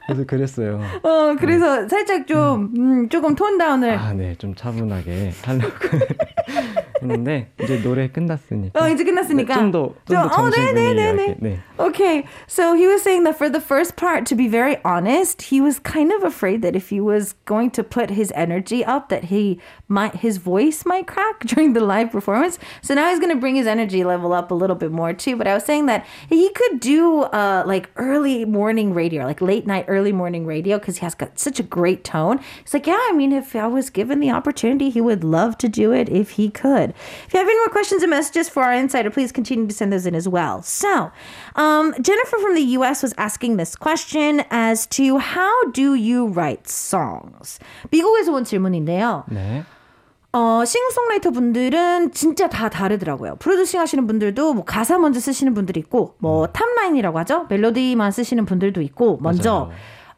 그래서 0.06 0.24
그랬어요. 0.24 0.80
어 1.02 1.36
그래서 1.38 1.82
네. 1.82 1.88
살짝 1.88 2.26
좀 2.26 2.72
음, 2.76 3.08
조금 3.08 3.34
톤 3.34 3.58
다운을 3.58 3.90
아네좀 3.90 4.54
차분하게 4.54 5.32
하려고 5.44 5.74
했는데 7.02 7.50
이제 7.62 7.82
노래 7.82 8.08
끝났으니까. 8.08 8.80
어 8.80 8.88
이제 8.88 9.04
끝났으니까. 9.04 9.54
좀더 9.54 9.94
좀더 10.06 10.30
정신분이 10.30 11.36
네. 11.40 11.58
Okay, 11.78 12.24
so 12.46 12.74
he 12.74 12.86
was 12.86 13.02
saying 13.02 13.24
that 13.24 13.36
for 13.36 13.50
the 13.50 13.60
first 13.60 13.96
part, 13.96 14.24
to 14.26 14.34
be 14.34 14.48
very 14.48 14.78
honest, 14.84 15.42
he 15.42 15.60
was 15.60 15.78
kind 15.78 16.10
of 16.12 16.24
afraid 16.24 16.62
that 16.62 16.74
if 16.74 16.88
he 16.88 17.00
was 17.00 17.34
going 17.44 17.70
to 17.72 17.84
put 17.84 18.10
his 18.10 18.32
energy 18.34 18.84
up, 18.84 19.08
that 19.10 19.24
he 19.24 19.60
might 19.88 20.16
his 20.16 20.38
voice 20.38 20.84
might 20.86 21.06
crack 21.06 21.40
during 21.46 21.74
the 21.74 21.80
live 21.80 22.10
performance. 22.10 22.58
So 22.80 22.94
now 22.94 23.10
he's 23.10 23.20
going 23.20 23.34
to 23.34 23.40
bring 23.40 23.56
his 23.56 23.66
energy 23.66 24.04
level 24.04 24.32
up 24.32 24.50
a 24.50 24.54
little 24.54 24.76
bit 24.76 24.90
more 24.90 25.12
too. 25.12 25.36
But 25.36 25.46
I 25.46 25.54
was 25.54 25.64
saying 25.64 25.86
that 25.86 26.06
he 26.28 26.48
could 26.50 26.80
do 26.80 27.22
uh 27.22 27.64
like 27.66 27.90
early 27.96 28.44
morning 28.50 28.92
radio, 28.94 29.24
like 29.24 29.40
late 29.40 29.66
night 29.66 29.84
early 29.88 30.12
morning 30.12 30.46
radio, 30.46 30.78
because 30.78 30.98
he 30.98 31.04
has 31.04 31.14
got 31.14 31.38
such 31.38 31.60
a 31.60 31.62
great 31.62 32.04
tone. 32.04 32.40
He's 32.62 32.74
like, 32.74 32.86
yeah, 32.86 32.98
I 32.98 33.12
mean, 33.12 33.32
if 33.32 33.54
I 33.54 33.66
was 33.66 33.90
given 33.90 34.20
the 34.20 34.30
opportunity, 34.30 34.90
he 34.90 35.00
would 35.00 35.22
love 35.22 35.56
to 35.58 35.68
do 35.68 35.92
it 35.92 36.08
if 36.08 36.30
he 36.30 36.50
could. 36.50 36.90
If 37.26 37.32
you 37.32 37.38
have 37.38 37.46
any 37.48 37.58
more 37.58 37.68
questions 37.68 38.02
or 38.02 38.08
messages 38.08 38.48
for 38.48 38.62
our 38.62 38.72
insider, 38.72 39.10
please 39.10 39.32
continue 39.32 39.66
to 39.66 39.74
send 39.74 39.92
those 39.92 40.06
in 40.06 40.14
as 40.14 40.28
well. 40.28 40.62
So, 40.62 41.10
um, 41.54 41.94
Jennifer 42.00 42.38
from 42.38 42.54
the 42.54 42.66
US 42.78 43.02
was 43.02 43.14
asking 43.16 43.56
this 43.56 43.76
question 43.76 44.44
as 44.50 44.86
to 44.98 45.18
how 45.18 45.70
do 45.70 45.94
you 45.94 46.26
write 46.26 46.68
songs? 46.68 47.58
미국에서 47.90 48.32
온 48.32 48.44
질문인데요. 48.44 49.24
네. 49.30 49.64
어, 50.33 50.63
싱어송라이터 50.63 51.31
분들은 51.31 52.11
진짜 52.11 52.47
다 52.47 52.69
다르더라고요. 52.69 53.35
프로듀싱 53.39 53.79
하시는 53.79 54.07
분들도 54.07 54.53
뭐 54.53 54.63
가사 54.63 54.97
먼저 54.97 55.19
쓰시는 55.19 55.53
분들이 55.53 55.79
있고, 55.81 56.15
뭐 56.19 56.45
음. 56.45 56.47
탑라인이라고 56.53 57.19
하죠. 57.19 57.47
멜로디만 57.49 58.11
쓰시는 58.11 58.45
분들도 58.45 58.81
있고, 58.81 59.17
먼저 59.21 59.51
맞아요. 59.51 59.71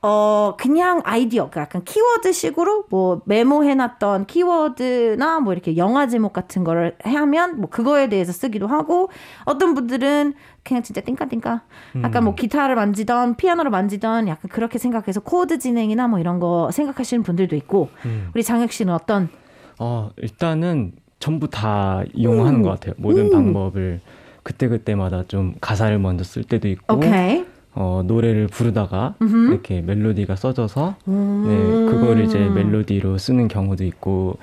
어, 0.06 0.56
그냥 0.58 1.02
아이디어, 1.06 1.50
그러니까 1.50 1.62
약간 1.62 1.84
키워드 1.86 2.34
식으로 2.34 2.84
뭐 2.90 3.22
메모해놨던 3.26 4.26
키워드나 4.26 5.40
뭐 5.40 5.54
이렇게 5.54 5.78
영화 5.78 6.08
제목 6.08 6.34
같은 6.34 6.66
거를 6.66 6.98
하면 7.06 7.62
뭐 7.62 7.70
그거에 7.70 8.10
대해서 8.10 8.34
쓰기도 8.34 8.68
하고 8.68 9.10
어떤 9.46 9.74
분들은 9.74 10.34
그냥 10.62 10.84
진짜 10.84 11.00
띵까띵까 11.00 11.62
약간 12.04 12.26
뭐 12.26 12.34
음. 12.34 12.36
기타를 12.36 12.76
만지던 12.76 13.38
피아노를 13.38 13.72
만지던 13.72 14.28
약간 14.28 14.52
그렇게 14.52 14.78
생각해서 14.78 15.22
코드 15.22 15.58
진행이나 15.58 16.10
뭐 16.10 16.20
이런 16.20 16.42
거 16.42 16.70
생각하시는 16.72 17.24
분들도 17.24 17.56
있고 17.56 17.88
음. 18.04 18.30
우리 18.36 18.44
장혁 18.44 18.74
씨는 18.74 18.94
어떤? 18.94 19.30
어, 19.80 20.10
일단은 20.18 20.94
전부 21.20 21.50
다 21.50 22.04
이용하는 22.14 22.60
음. 22.60 22.64
것 22.64 22.70
같아요. 22.72 22.94
모든 22.98 23.26
음. 23.28 23.32
방법을 23.32 24.02
그때 24.44 24.68
그때마다 24.68 25.24
좀 25.28 25.56
가사를 25.62 25.98
먼저 26.00 26.24
쓸 26.24 26.44
때도 26.44 26.68
있고 26.68 26.96
오케이. 26.96 27.46
어, 27.76 28.04
노래를 28.06 28.48
부르다가 28.48 29.16
음흠. 29.22 29.52
이렇게 29.52 29.82
멜로디가 29.82 30.36
써져서 30.36 30.96
음~ 31.08 31.46
네, 31.48 31.92
그거를 31.92 32.26
이제 32.26 32.38
멜로디로 32.38 33.18
쓰는 33.18 33.48
경우도 33.48 33.84
있고 33.86 34.38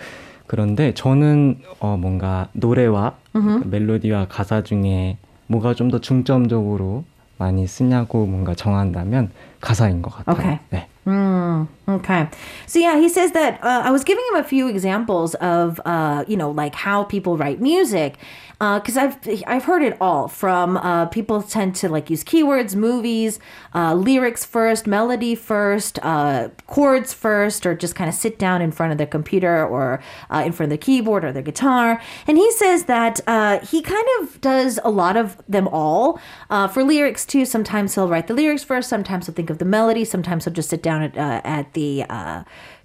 그런데 0.49 0.93
저는 0.95 1.59
어, 1.79 1.97
뭔가 1.97 2.49
노래와 2.55 3.15
그 3.33 3.63
멜로디와 3.71 4.27
가사 4.29 4.63
중에 4.63 5.19
뭐가 5.47 5.75
좀 5.75 5.91
더 5.91 6.01
중점적으로 6.01 7.05
많이 7.39 7.67
쓰냐고 7.67 8.27
뭔가 8.27 8.55
정한다면 8.55 9.31
가사인 9.61 10.03
것 10.03 10.11
같아요. 10.15 10.37
Okay. 10.37 10.59
네. 10.71 10.89
Mm, 11.11 11.67
okay. 11.89 12.29
So 12.67 12.79
yeah, 12.79 13.01
he 13.01 13.09
says 13.09 13.33
that 13.33 13.63
uh, 13.65 13.83
I 13.85 13.91
was 13.91 14.05
giving 14.05 14.25
him 14.31 14.37
a 14.37 14.45
few 14.45 14.69
examples 14.69 15.35
of 15.37 15.81
uh, 15.85 16.25
you 16.29 16.37
know 16.37 16.53
like 16.53 16.77
how 16.77 17.03
people 17.03 17.37
write 17.37 17.61
music 17.61 18.17
because 18.61 18.99
uh, 18.99 19.11
I've 19.27 19.43
I've 19.47 19.65
heard 19.65 19.83
it 19.83 19.97
all 20.03 20.29
from 20.29 20.77
uh, 20.77 21.07
people 21.07 21.43
tend 21.43 21.75
to 21.77 21.89
like 21.89 22.11
use 22.11 22.23
keywords, 22.23 22.77
movies, 22.77 23.41
uh, 23.75 23.95
lyrics 23.95 24.45
first, 24.45 24.87
melody 24.87 25.35
first, 25.35 25.99
uh, 26.03 26.51
chords 26.67 27.15
first, 27.15 27.65
or 27.65 27.75
just 27.75 27.95
kind 27.95 28.09
of 28.09 28.15
sit 28.15 28.39
down 28.39 28.61
in 28.61 28.71
front 28.71 28.93
of 28.93 28.99
their 28.99 29.07
computer 29.07 29.67
or 29.67 30.01
in 30.31 30.53
front 30.53 30.71
of 30.71 30.79
the 30.79 30.85
keyboard 30.85 31.25
or 31.25 31.33
the 31.33 31.43
guitar. 31.43 32.03
And 32.27 32.37
he 32.37 32.53
says 32.53 32.85
that 32.85 33.21
he 33.67 33.81
kind 33.83 34.07
of 34.21 34.41
does 34.43 34.79
a 34.85 34.91
lot 34.91 35.17
of 35.17 35.43
them 35.49 35.67
all. 35.69 36.21
for 36.51 36.85
lyrics 36.85 37.25
too, 37.25 37.47
sometimes 37.47 37.95
he'll 37.95 38.09
write 38.09 38.27
the 38.27 38.35
lyrics 38.35 38.63
first, 38.63 38.91
sometimes 38.91 39.27
he'll 39.27 39.35
think 39.35 39.49
of 39.49 39.57
the 39.57 39.65
melody, 39.65 40.05
sometimes 40.05 40.45
he'll 40.45 40.53
just 40.55 40.69
sit 40.69 40.83
down 40.83 41.00
at 41.01 41.17
at 41.17 41.73
the 41.75 42.05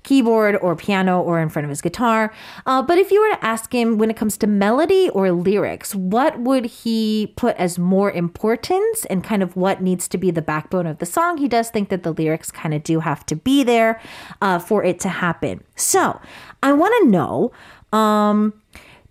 keyboard 0.06 0.56
or 0.58 0.76
piano 0.76 1.20
or 1.22 1.40
in 1.40 1.50
front 1.50 1.66
of 1.66 1.70
his 1.70 1.82
guitar. 1.82 2.32
Uh, 2.66 2.82
but 2.82 2.98
if 2.98 3.12
you 3.12 3.20
were 3.22 3.36
to 3.36 3.44
ask 3.44 3.74
him 3.74 3.98
when 3.98 4.10
it 4.10 4.16
comes 4.16 4.38
to 4.38 4.48
melody 4.48 5.10
or 5.10 5.32
lyrics, 5.32 5.94
what 5.94 6.40
would 6.40 6.66
he 6.66 7.34
put 7.36 7.56
as 7.58 7.78
more 7.78 8.12
importance 8.12 9.06
and 9.06 9.24
kind 9.24 9.44
of 9.44 9.56
what 9.56 9.82
needs 9.82 10.08
to 10.08 10.18
be 10.18 10.32
the 10.32 10.42
backbone 10.42 10.88
of 10.88 11.00
the 11.00 11.06
song? 11.06 11.38
He 11.38 11.48
does 11.48 11.70
think 11.70 11.90
that 11.90 12.04
the 12.04 12.14
lyrics 12.14 12.52
kind 12.52 12.74
of 12.74 12.84
do 12.84 13.00
have 13.00 13.26
to 13.26 13.36
be 13.36 13.64
there 13.64 14.00
uh, 14.42 14.60
for 14.60 14.84
it 14.84 15.00
to 15.02 15.10
happen. 15.10 15.64
So 15.76 16.22
I 16.64 16.72
want 16.72 16.94
to 17.04 17.10
know. 17.10 17.52
Um, 17.92 18.54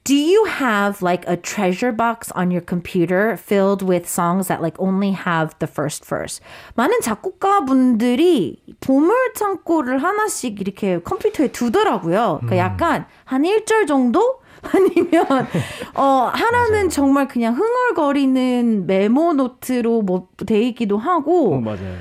do 0.05 0.15
you 0.15 0.45
have 0.45 1.01
like 1.03 1.25
a 1.27 1.35
treasure 1.37 1.91
box 1.91 2.31
on 2.33 2.51
your 2.51 2.61
computer 2.61 3.37
filled 3.39 3.83
with 3.83 4.07
songs 4.07 4.49
that 4.49 4.61
like 4.61 4.77
only 4.79 5.13
have 5.13 5.55
the 5.61 5.67
first 5.67 6.05
verse? 6.05 6.41
많은 6.77 7.01
작곡가분들이 7.01 8.63
보물 8.81 9.33
창고를 9.35 10.03
하나씩 10.03 10.61
이렇게 10.61 10.99
컴퓨터에 11.01 11.49
두더라고요. 11.53 12.41
그러니까 12.43 12.57
약간 12.59 13.07
한 13.25 13.43
1절 13.45 13.87
정도 13.87 14.41
아니면 14.73 15.47
어 15.95 16.31
하나는 16.33 16.89
정말 16.89 17.29
그냥 17.29 17.55
흥얼거리는 17.55 18.87
메모 18.87 19.35
노트로 19.35 20.03
뭐돼 20.03 20.63
있기도 20.69 20.97
하고 20.99 21.55
어, 21.57 21.61
맞아요. 21.61 21.97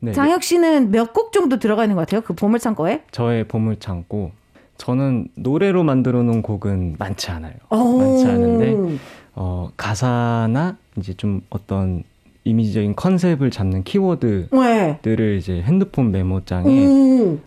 네, 0.00 0.12
장혁 0.12 0.42
씨는 0.42 0.90
몇 0.90 1.12
곡 1.14 1.32
정도 1.32 1.58
들어가 1.58 1.84
있는 1.84 1.96
것 1.96 2.02
같아요? 2.02 2.20
그 2.20 2.34
보물 2.34 2.60
창고에? 2.60 3.04
저의 3.10 3.44
보물 3.48 3.78
창고 3.78 4.32
저는 4.78 5.28
노래로 5.34 5.82
만들어 5.84 6.22
놓은 6.22 6.42
곡은 6.42 6.96
많지 6.98 7.30
않아요. 7.30 7.54
많지 7.70 8.26
않은데 8.26 8.98
어, 9.34 9.70
가사나 9.76 10.76
이제 10.96 11.14
좀 11.14 11.42
어떤 11.50 12.02
이미지적인 12.44 12.94
컨셉을 12.94 13.50
잡는 13.50 13.82
키워드들을 13.82 14.50
네. 15.02 15.36
이제 15.36 15.62
핸드폰 15.62 16.12
메모장에 16.12 16.86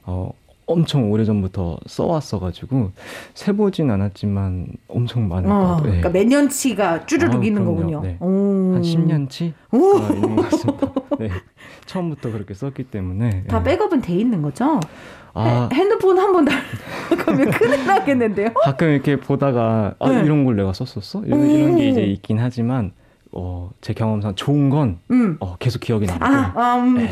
어, 0.04 0.32
엄청 0.70 1.12
오래전부터 1.12 1.80
써왔어가지고 1.88 2.92
세보진 3.34 3.90
않았지만 3.90 4.68
엄청 4.88 5.28
많을 5.28 5.50
어, 5.50 5.54
것 5.54 5.60
같아요. 5.68 5.82
그러니까 5.84 6.10
몇 6.10 6.28
년치가 6.28 7.06
쭈르륵 7.08 7.42
아, 7.42 7.46
있는 7.46 7.66
거군요. 7.66 8.02
네. 8.02 8.18
한 8.20 8.82
10년치 8.82 9.54
아, 9.72 10.14
있는 10.14 10.36
것 10.36 10.50
같습니다. 10.50 10.94
네. 11.20 11.30
처음부터 11.88 12.32
그렇게 12.32 12.54
썼기 12.54 12.84
때문에 12.86 13.46
다 13.48 13.64
네. 13.64 13.72
백업은 13.72 14.02
돼 14.02 14.14
있는 14.14 14.44
거죠? 14.44 14.80
아, 15.34 15.70
핸드폰 15.74 16.20
한번 16.20 16.46
나가면 16.46 17.50
큰일 17.52 17.86
나겠는데요? 17.88 18.54
가끔 18.54 18.90
이렇게 18.90 19.20
보다가 19.20 19.96
아, 20.00 20.10
네. 20.10 20.22
이런 20.24 20.46
걸 20.46 20.56
내가 20.56 20.72
썼었어? 20.72 21.26
이런, 21.26 21.50
이런 21.50 21.76
게 21.78 21.90
이제 21.90 22.02
있긴 22.04 22.40
하지만 22.40 22.92
어, 23.32 23.72
제 23.82 23.94
경험상 23.94 24.36
좋은 24.36 24.70
건 24.70 25.00
음. 25.10 25.38
어, 25.40 25.56
계속 25.58 25.80
기억이 25.80 26.06
나고. 26.06 26.24
아, 26.24 26.76
음. 26.78 27.08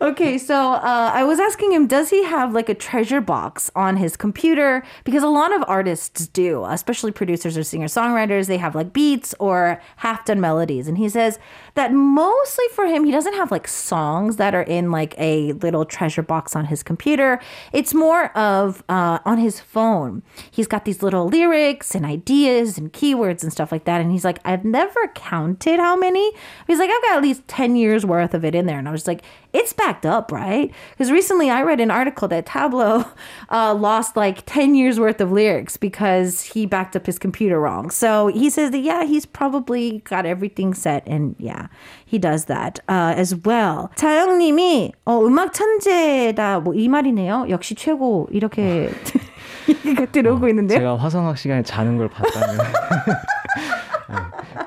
네. 0.00 0.04
Okay, 0.04 0.38
so 0.38 0.72
uh, 0.72 1.10
I 1.14 1.24
was 1.24 1.40
asking 1.40 1.72
him, 1.72 1.86
does 1.86 2.10
he 2.10 2.24
have 2.24 2.52
like 2.52 2.68
a 2.68 2.74
treasure 2.74 3.20
box 3.20 3.70
on 3.74 3.96
his 3.96 4.16
computer? 4.16 4.84
Because 5.04 5.22
a 5.22 5.28
lot 5.28 5.54
of 5.54 5.64
artists 5.66 6.26
do, 6.26 6.64
especially 6.66 7.10
producers 7.10 7.56
or 7.56 7.62
singer 7.62 7.86
songwriters. 7.86 8.46
They 8.46 8.58
have 8.58 8.74
like 8.74 8.92
beats 8.92 9.34
or 9.38 9.80
half 9.96 10.24
done 10.24 10.40
melodies. 10.40 10.88
And 10.88 10.98
he 10.98 11.08
says 11.08 11.38
that 11.74 11.92
mostly 11.92 12.64
for 12.74 12.86
him, 12.86 13.04
he 13.04 13.12
doesn't 13.12 13.34
have 13.34 13.50
like 13.50 13.66
songs 13.66 14.36
that 14.36 14.54
are 14.54 14.62
in 14.62 14.90
like 14.90 15.14
a 15.16 15.52
little 15.52 15.84
treasure 15.84 16.22
box 16.22 16.54
on 16.54 16.66
his 16.66 16.82
computer. 16.82 17.40
It's 17.72 17.94
more 17.94 18.36
of 18.36 18.82
uh, 18.88 19.20
on 19.24 19.38
his 19.38 19.60
phone. 19.60 20.22
He's 20.50 20.66
got 20.66 20.84
these 20.84 21.02
little 21.02 21.28
lyrics 21.28 21.94
and 21.94 22.04
ideas 22.04 22.76
and 22.76 22.92
keywords 22.92 23.42
and 23.42 23.52
stuff 23.52 23.72
like 23.72 23.84
that. 23.84 24.00
And 24.00 24.12
he's 24.12 24.24
like, 24.24 24.40
I've 24.44 24.64
never 24.64 25.08
counted 25.14 25.80
how 25.80 25.96
many. 25.96 26.32
He's 26.66 26.78
like, 26.78 26.90
I've 26.90 27.02
got 27.02 27.16
at 27.16 27.22
least 27.22 27.46
10 27.48 27.76
years 27.76 28.04
worth 28.04 28.34
of 28.34 28.44
it 28.44 28.54
in 28.54 28.66
there. 28.66 28.78
And 28.78 28.88
I 28.88 28.92
was 28.92 29.06
like, 29.06 29.22
it's 29.54 29.72
backed 29.84 30.06
up, 30.06 30.32
right? 30.32 30.70
Because 30.92 31.10
recently 31.12 31.50
I 31.50 31.62
read 31.62 31.80
an 31.80 31.90
article 31.90 32.26
that 32.28 32.46
Tablo 32.46 33.04
uh, 33.50 33.74
lost 33.74 34.16
like 34.16 34.44
10 34.46 34.74
years 34.74 34.98
worth 34.98 35.20
of 35.20 35.30
lyrics 35.30 35.76
because 35.76 36.40
he 36.40 36.64
backed 36.66 36.96
up 36.96 37.04
his 37.06 37.18
computer 37.18 37.60
wrong. 37.60 37.90
So 37.90 38.28
he 38.28 38.48
says 38.48 38.70
that, 38.70 38.78
yeah, 38.78 39.04
he's 39.04 39.26
probably 39.26 40.00
got 40.08 40.24
everything 40.26 40.72
set. 40.74 41.02
And 41.06 41.36
yeah, 41.38 41.66
he 42.04 42.18
does 42.18 42.46
that 42.46 42.80
uh, 42.88 43.14
as 43.16 43.34
well. 43.44 43.90
자영님이 43.96 44.92
어, 45.06 45.20
음악 45.26 45.52
천재다. 45.52 46.60
뭐 46.64 46.74
이 46.74 46.88
말이네요. 46.88 47.46
역시 47.50 47.74
최고. 47.74 48.26
이렇게. 48.32 48.90
얘기가 49.68 50.06
들어오고 50.06 50.48
있는데. 50.48 50.76
제가 50.76 50.96
화성학 50.96 51.38
시간에 51.38 51.62
자는 51.62 51.96
걸 51.96 52.08
봤다면. 52.08 52.58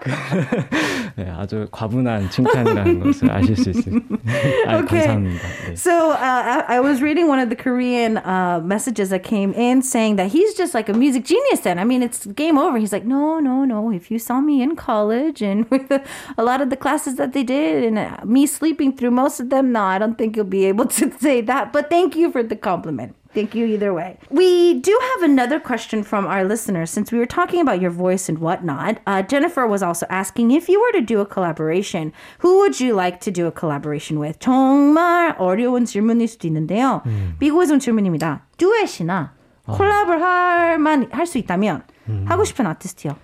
네, 1.18 1.30
아주 1.30 1.68
과분한 1.72 2.30
칭찬이라는 2.30 3.00
것을 3.04 3.32
아실 3.32 3.56
수 3.58 3.70
있을. 3.72 3.94
okay. 3.96 5.08
감사합니다. 5.08 5.48
네. 5.68 5.76
So 5.76 6.12
uh, 6.12 6.64
I, 6.68 6.80
was 6.80 7.02
reading 7.02 7.28
one 7.28 7.40
of 7.40 7.50
the 7.50 7.56
Korean 7.56 8.18
uh, 8.18 8.62
messages 8.64 9.10
that 9.10 9.24
came 9.24 9.54
in 9.54 9.82
saying 9.82 10.18
that 10.18 10.28
he's 10.32 10.54
just 10.54 10.74
like 10.74 10.90
a 10.90 10.94
music 10.94 11.26
genius. 11.26 11.62
Then 11.62 11.80
I 11.80 11.86
mean, 11.86 12.04
it's 12.04 12.26
game 12.28 12.58
over. 12.58 12.78
He's 12.78 12.94
like, 12.94 13.06
no, 13.06 13.40
no, 13.40 13.66
no. 13.66 13.92
If 13.92 14.12
you 14.12 14.20
saw 14.20 14.42
me 14.42 14.62
in 14.62 14.76
college 14.76 15.42
and 15.42 15.68
with 15.72 15.92
a 15.92 16.44
lot 16.44 16.62
of 16.62 16.70
the 16.70 16.78
classes 16.78 17.16
that 17.16 17.34
they 17.34 17.44
did, 17.44 17.84
and 17.84 17.98
uh, 17.98 18.24
me 18.24 18.46
sleeping 18.46 18.96
through 18.96 19.12
most 19.12 19.40
of 19.40 19.50
them, 19.50 19.72
no, 19.72 19.82
I 19.82 19.98
don't 19.98 20.18
think 20.18 20.36
you'll 20.36 20.46
be 20.46 20.66
able 20.66 20.86
to 20.86 21.12
say 21.20 21.42
that. 21.42 21.74
But 21.74 21.90
thank 21.90 22.16
you 22.16 22.32
for 22.32 22.44
the 22.44 22.56
compliment. 22.56 23.16
Thank 23.37 23.55
you 23.55 23.65
either 23.65 23.95
way. 23.95 24.19
We 24.31 24.75
do 24.81 24.93
have 25.15 25.23
another 25.23 25.59
question 25.59 26.03
from 26.03 26.27
our 26.27 26.45
listeners 26.45 26.91
since 26.91 27.11
we 27.11 27.19
were 27.19 27.25
talking 27.27 27.61
about 27.63 27.81
your 27.81 27.91
voice 27.91 28.29
and 28.29 28.39
whatnot. 28.41 28.99
Uh, 29.07 29.23
Jennifer 29.23 29.67
was 29.67 29.83
also 29.83 30.05
asking 30.11 30.51
if 30.51 30.69
you 30.69 30.79
were 30.79 30.93
to 30.93 31.01
do 31.01 31.21
a 31.21 31.25
collaboration, 31.25 32.13
who 32.41 32.59
would 32.61 32.79
you 32.79 32.95
like 32.95 33.21
to 33.21 33.31
do 33.31 33.47
a 33.47 33.51
collaboration 33.51 34.19
with? 34.19 34.39
정말 34.41 35.35
어려운 35.39 35.87
질문일 35.87 36.29
수도 36.29 36.47
있는데요. 36.47 37.01
음. 37.07 37.37
미국에서 37.41 37.73
온 37.73 37.81
질문입니다. 37.81 38.43
듀엣이나 38.59 39.33
아. 39.65 39.73
콜라보를 39.73 40.23
할만 40.23 41.09
할 41.11 41.25
수 41.27 41.39
있다면 41.39 41.85
음. 42.11 42.27
하고 42.29 42.45
싶은 42.45 42.67
아티스트요. 42.67 43.17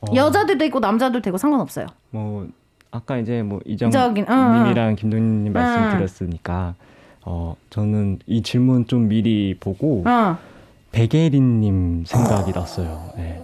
어. 0.00 0.14
여자들도 0.14 0.62
있고 0.66 0.80
남자도 0.80 1.22
되고 1.22 1.38
상관없어요. 1.38 1.86
뭐 2.10 2.48
아까 2.90 3.16
이제 3.16 3.42
뭐 3.42 3.60
이정님이랑 3.64 4.26
어, 4.28 4.92
어. 4.92 4.94
김동님 4.94 5.52
말씀 5.54 5.82
어. 5.82 5.90
드렸으니까. 5.96 6.74
어, 6.78 6.89
저는 7.69 8.19
이 8.27 8.41
질문 8.41 8.87
좀 8.87 9.07
미리 9.07 9.55
보고 9.59 10.03
어. 10.07 10.37
백예린님 10.91 12.03
생각이 12.05 12.51
났어요. 12.51 13.11
네. 13.15 13.41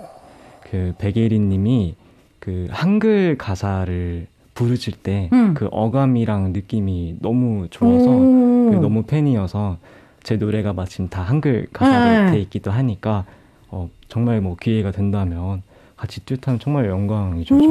그 0.70 0.94
백예린님이 0.98 1.96
그 2.40 2.68
한글 2.70 3.38
가사를 3.38 4.28
부르실 4.54 4.96
때그 4.96 5.36
음. 5.36 5.54
그 5.54 5.68
어감이랑 5.72 6.52
느낌이 6.52 7.18
너무 7.20 7.68
좋아서 7.70 8.10
그 8.10 8.80
너무 8.82 9.04
팬이어서 9.04 9.78
제 10.24 10.36
노래가 10.36 10.74
마침 10.74 11.08
다 11.10 11.22
한글 11.22 11.68
가사로 11.72 12.26
네. 12.26 12.32
돼 12.32 12.40
있기도 12.42 12.72
하니까 12.72 13.26
어, 13.70 13.90
정말 14.10 14.42
뭐 14.42 14.56
기회가 14.60 14.92
된다면 14.92 15.62
같이 15.98 16.22
정말 16.60 16.86
영광이죠. 16.86 17.56
네. 17.56 17.66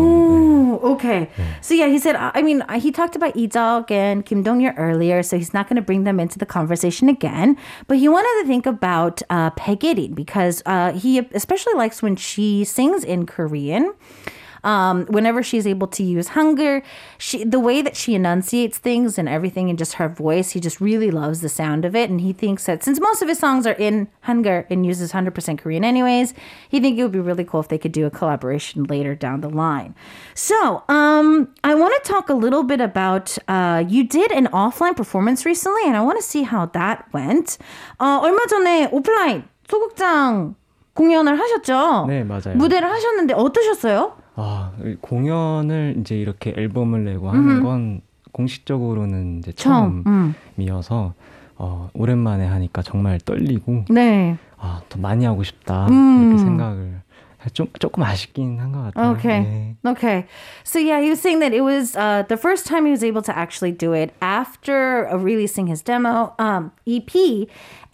Okay. 0.82 1.30
So 1.60 1.74
yeah, 1.74 1.86
he 1.86 1.98
said. 1.98 2.16
I 2.16 2.42
mean, 2.42 2.62
he 2.78 2.90
talked 2.90 3.16
about 3.16 3.34
Ijeok 3.34 3.90
and 3.90 4.26
Kim 4.26 4.42
Dong 4.42 4.60
Hyun 4.60 4.74
earlier, 4.76 5.22
so 5.22 5.38
he's 5.38 5.54
not 5.54 5.68
going 5.68 5.76
to 5.76 5.82
bring 5.82 6.04
them 6.04 6.18
into 6.18 6.38
the 6.38 6.46
conversation 6.46 7.08
again. 7.08 7.56
But 7.86 7.98
he 7.98 8.08
wanted 8.08 8.42
to 8.42 8.46
think 8.46 8.66
about 8.66 9.22
uh, 9.30 9.50
Baek 9.52 9.80
Yerin 9.80 10.14
because 10.14 10.62
uh, 10.66 10.92
he 10.92 11.18
especially 11.32 11.74
likes 11.74 12.02
when 12.02 12.16
she 12.16 12.64
sings 12.64 13.04
in 13.04 13.26
Korean. 13.26 13.94
Um, 14.64 15.06
whenever 15.06 15.42
she's 15.42 15.66
able 15.66 15.86
to 15.88 16.02
use 16.02 16.30
Hangul, 16.30 16.82
she 17.18 17.44
the 17.44 17.60
way 17.60 17.82
that 17.82 17.96
she 17.96 18.14
enunciates 18.14 18.78
things 18.78 19.18
and 19.18 19.28
everything, 19.28 19.68
and 19.70 19.78
just 19.78 19.94
her 19.94 20.08
voice, 20.08 20.50
he 20.50 20.60
just 20.60 20.80
really 20.80 21.10
loves 21.10 21.40
the 21.40 21.48
sound 21.48 21.84
of 21.84 21.94
it. 21.94 22.10
And 22.10 22.20
he 22.20 22.32
thinks 22.32 22.66
that 22.66 22.82
since 22.82 23.00
most 23.00 23.22
of 23.22 23.28
his 23.28 23.38
songs 23.38 23.66
are 23.66 23.72
in 23.78 24.08
Hangul 24.26 24.64
and 24.70 24.84
uses 24.84 25.12
100% 25.12 25.58
Korean 25.58 25.84
anyways, 25.84 26.34
he 26.68 26.80
think 26.80 26.98
it 26.98 27.02
would 27.02 27.12
be 27.12 27.20
really 27.20 27.44
cool 27.44 27.60
if 27.60 27.68
they 27.68 27.78
could 27.78 27.92
do 27.92 28.06
a 28.06 28.10
collaboration 28.10 28.84
later 28.84 29.14
down 29.14 29.40
the 29.40 29.50
line. 29.50 29.94
So 30.34 30.82
um, 30.88 31.54
I 31.64 31.74
want 31.74 31.94
to 32.02 32.12
talk 32.12 32.28
a 32.28 32.34
little 32.34 32.62
bit 32.62 32.80
about 32.80 33.36
uh, 33.48 33.84
you 33.86 34.04
did 34.04 34.32
an 34.32 34.46
offline 34.48 34.96
performance 34.96 35.44
recently, 35.44 35.82
and 35.86 35.96
I 35.96 36.02
want 36.02 36.18
to 36.18 36.24
see 36.24 36.42
how 36.42 36.66
that 36.66 37.04
went. 37.12 37.58
Uh, 38.00 38.20
얼마 38.22 38.46
전에 38.48 38.88
오프라인 38.92 39.44
소극장 39.68 40.54
공연을 40.94 41.38
하셨죠? 41.38 42.06
네, 42.08 42.24
맞아요. 42.24 42.56
무대를 42.56 42.88
하셨는데 42.88 43.34
어떠셨어요? 43.34 44.16
아, 44.36 44.72
공연을 45.00 45.96
이제 46.00 46.14
이렇게 46.16 46.52
앨범을 46.56 47.04
내고 47.04 47.30
하는 47.30 47.62
건 47.62 48.00
공식적으로는 48.32 49.38
이제 49.38 49.52
처음, 49.52 50.04
음. 50.06 50.34
처음이어서 50.56 51.14
어, 51.58 51.88
오랜만에 51.94 52.44
하니까 52.46 52.82
정말 52.82 53.18
떨리고 53.18 53.86
네. 53.88 54.36
아, 54.58 54.82
더 54.90 54.98
많이 55.00 55.24
하고 55.24 55.42
싶다 55.42 55.86
음. 55.88 56.28
이렇게 56.28 56.38
생각을 56.44 57.00
좀 57.54 57.68
조금 57.78 58.02
아쉽긴 58.02 58.58
한 58.58 58.72
것 58.72 58.92
같아요. 58.92 59.12
Okay. 59.12 59.44
네. 59.44 59.76
Okay. 59.86 60.26
So 60.64 60.80
yeah, 60.80 61.00
he 61.00 61.08
was 61.10 61.20
saying 61.20 61.38
that 61.40 61.54
it 61.54 61.60
was 61.62 61.94
uh, 61.96 62.24
the 62.28 62.36
first 62.36 62.66
time 62.66 62.84
he 62.84 62.90
was 62.90 63.04
able 63.04 63.22
to 63.22 63.30
actually 63.38 63.70
do 63.70 63.92
it 63.94 64.12
after 64.20 65.06
uh, 65.08 65.16
releasing 65.16 65.68
his 65.68 65.80
demo 65.80 66.34
um, 66.40 66.72
EP, 66.88 67.46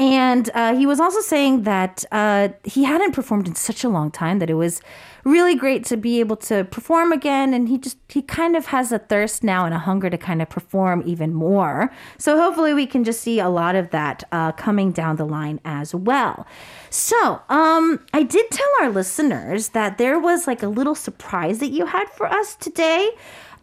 and 0.02 0.50
uh, 0.52 0.74
he 0.74 0.84
was 0.84 0.98
also 0.98 1.20
saying 1.20 1.62
that 1.62 2.04
uh, 2.10 2.48
he 2.64 2.82
hadn't 2.82 3.12
performed 3.12 3.46
in 3.46 3.54
such 3.54 3.84
a 3.84 3.88
long 3.88 4.10
time 4.10 4.40
that 4.40 4.50
it 4.50 4.54
was 4.54 4.80
really 5.24 5.54
great 5.54 5.84
to 5.84 5.96
be 5.96 6.18
able 6.18 6.34
to 6.34 6.64
perform 6.64 7.12
again, 7.12 7.54
and 7.54 7.68
he 7.68 7.78
just 7.78 7.96
he 8.08 8.20
kind 8.20 8.56
of 8.56 8.66
has 8.66 8.90
a 8.90 8.98
thirst 8.98 9.44
now 9.44 9.64
and 9.64 9.72
a 9.72 9.78
hunger 9.78 10.10
to 10.10 10.18
kind 10.18 10.42
of 10.42 10.50
perform 10.50 11.04
even 11.06 11.32
more. 11.32 11.92
So 12.18 12.36
hopefully 12.36 12.74
we 12.74 12.84
can 12.84 13.04
just 13.04 13.20
see 13.20 13.38
a 13.38 13.48
lot 13.48 13.76
of 13.76 13.90
that 13.90 14.24
uh, 14.32 14.50
coming 14.52 14.90
down 14.90 15.16
the 15.16 15.24
line 15.24 15.60
as 15.64 15.94
well. 15.94 16.46
So, 16.90 17.40
um, 17.48 18.04
I 18.12 18.24
did 18.24 18.50
tell 18.50 18.68
our 18.80 18.90
listeners 18.90 19.68
that 19.68 19.98
there 19.98 20.18
was 20.18 20.48
like 20.48 20.64
a 20.64 20.68
little 20.68 20.96
surprise 20.96 21.60
that 21.60 21.70
you 21.70 21.86
had 21.86 22.08
for 22.10 22.26
us 22.26 22.56
today. 22.56 23.12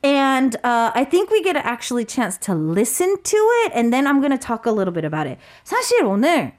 And 0.01 0.55
uh, 0.63 0.91
I 0.95 1.03
think 1.03 1.29
we 1.29 1.41
get 1.43 1.57
actually 1.57 2.05
chance 2.05 2.37
to 2.45 2.53
listen 2.53 3.17
to 3.21 3.37
it, 3.65 3.73
and 3.75 3.91
then 3.91 4.07
I'm 4.07 4.21
going 4.21 4.37
talk 4.37 4.65
a 4.65 4.71
little 4.71 4.93
bit 4.93 5.05
about 5.05 5.27
it. 5.27 5.39
사실 5.63 6.03
오늘 6.05 6.53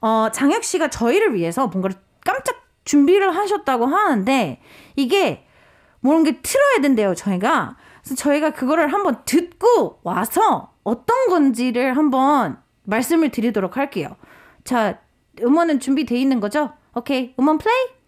어, 0.00 0.30
장혁 0.32 0.64
씨가 0.64 0.88
저희를 0.88 1.34
위해서 1.34 1.68
뭔가를 1.68 1.96
깜짝 2.24 2.56
준비를 2.84 3.36
하셨다고 3.36 3.86
하는데 3.86 4.60
이게 4.96 5.46
모르는 6.00 6.24
게 6.24 6.40
틀어야 6.40 6.80
된대요, 6.80 7.14
저희가. 7.14 7.76
그래서 8.02 8.14
저희가 8.16 8.50
그거를 8.50 8.92
한번 8.92 9.22
듣고 9.24 10.00
와서 10.02 10.72
어떤 10.82 11.28
건지를 11.28 11.96
한번 11.96 12.58
말씀을 12.84 13.30
드리도록 13.30 13.76
할게요. 13.76 14.16
자, 14.64 14.98
음원은 15.40 15.80
준비돼 15.80 16.16
있는 16.16 16.40
거죠? 16.40 16.72
오케이, 16.94 17.34
음원 17.38 17.58
플레이? 17.58 17.99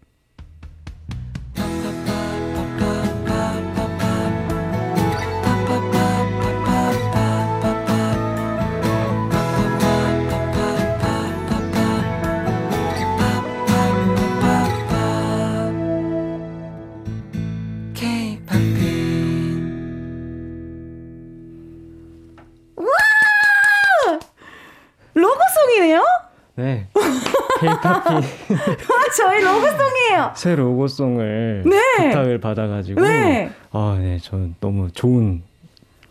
네. 26.63 26.87
K-팝이 27.59 28.23
저희 29.17 29.41
로고송이에요. 29.41 30.31
새 30.33 30.55
로고송을 30.55 31.63
네. 31.65 32.07
부탁을 32.07 32.39
받아가지고 32.39 33.01
네. 33.01 33.51
아, 33.71 33.97
네, 33.99 34.17
저는 34.19 34.55
너무 34.61 34.89
좋은 34.91 35.43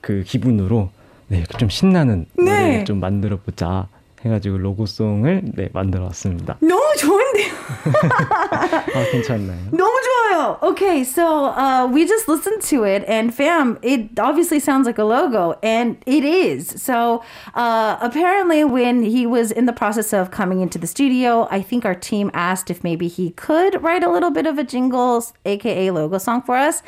그 0.02 0.22
기분으로 0.24 0.90
네, 1.28 1.44
좀 1.56 1.70
신나는 1.70 2.26
네. 2.36 2.44
노래를 2.44 2.84
좀 2.84 3.00
만들어 3.00 3.38
보자 3.38 3.88
해가지고 4.25 4.57
로고송을 4.57 5.51
네 5.55 5.69
만들어 5.73 6.05
왔습니다. 6.05 6.57
너무 6.59 6.95
좋은데요? 6.97 7.53
아, 8.95 9.11
괜찮나요? 9.11 9.69
너무 9.71 9.93
좋아요. 10.01 10.57
Okay, 10.63 11.03
so 11.03 11.45
uh, 11.53 11.87
we 11.87 12.05
just 12.05 12.27
listened 12.27 12.61
to 12.63 12.83
it, 12.83 13.05
and 13.07 13.33
fam, 13.33 13.77
it 13.83 14.19
obviously 14.19 14.59
sounds 14.59 14.87
like 14.87 14.97
a 14.97 15.03
logo, 15.03 15.53
and 15.61 15.97
it 16.07 16.23
is. 16.23 16.67
So 16.81 17.21
uh, 17.53 17.97
apparently, 18.01 18.63
when 18.63 19.03
he 19.03 19.27
was 19.27 19.51
in 19.51 19.65
the 19.65 19.73
process 19.73 20.13
of 20.13 20.31
coming 20.31 20.61
into 20.61 20.79
the 20.79 20.87
studio, 20.87 21.47
I 21.51 21.61
think 21.61 21.85
our 21.85 21.95
team 21.95 22.31
asked 22.33 22.71
if 22.71 22.83
maybe 22.83 23.07
he 23.07 23.31
could 23.31 23.81
write 23.83 24.03
a 24.03 24.09
little 24.09 24.31
bit 24.31 24.47
of 24.47 24.57
a 24.57 24.63
jingle, 24.63 25.23
aka 25.45 25.91
logo 25.91 26.17
song 26.17 26.41
for 26.41 26.55
us. 26.57 26.81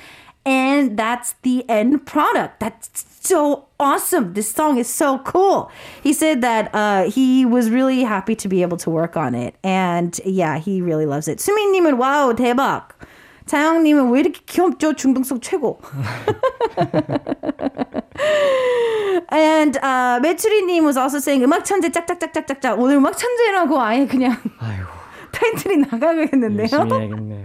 And 0.45 0.97
that's 0.97 1.35
the 1.43 1.63
end 1.69 2.05
product. 2.05 2.59
That's 2.59 2.89
so 3.21 3.65
awesome. 3.79 4.33
This 4.33 4.49
song 4.51 4.77
is 4.77 4.87
so 4.87 5.19
cool. 5.19 5.69
He 6.01 6.13
said 6.13 6.41
that 6.41 6.73
uh, 6.73 7.03
he 7.09 7.45
was 7.45 7.69
really 7.69 8.03
happy 8.03 8.35
to 8.35 8.47
be 8.47 8.61
able 8.61 8.77
to 8.77 8.89
work 8.89 9.17
on 9.17 9.35
it. 9.35 9.55
And 9.63 10.19
yeah, 10.25 10.57
he 10.57 10.81
really 10.81 11.05
loves 11.05 11.27
it. 11.27 11.39
수민님은 11.39 11.97
와우, 11.99 12.35
대박. 12.35 12.89
자영님은 13.45 14.11
왜 14.11 14.19
이렇게 14.21 14.39
귀엽죠? 14.45 14.93
중독성 14.93 15.39
최고. 15.41 15.79
and 19.31 19.77
uh, 19.81 20.19
메추리님 20.21 20.83
was 20.85 20.97
also 20.97 21.19
saying 21.19 21.43
음악 21.43 21.65
천재 21.65 21.91
짝짝짝짝짝짝. 21.91 22.79
오늘 22.79 22.95
음악 22.97 23.17
천재라고 23.17 23.81
아예 23.81 24.05
그냥 24.05 24.37
아이고 24.59 24.87
나가겠는데요. 25.90 26.62
열심히 26.62 26.92
해야겠네요. 26.92 27.44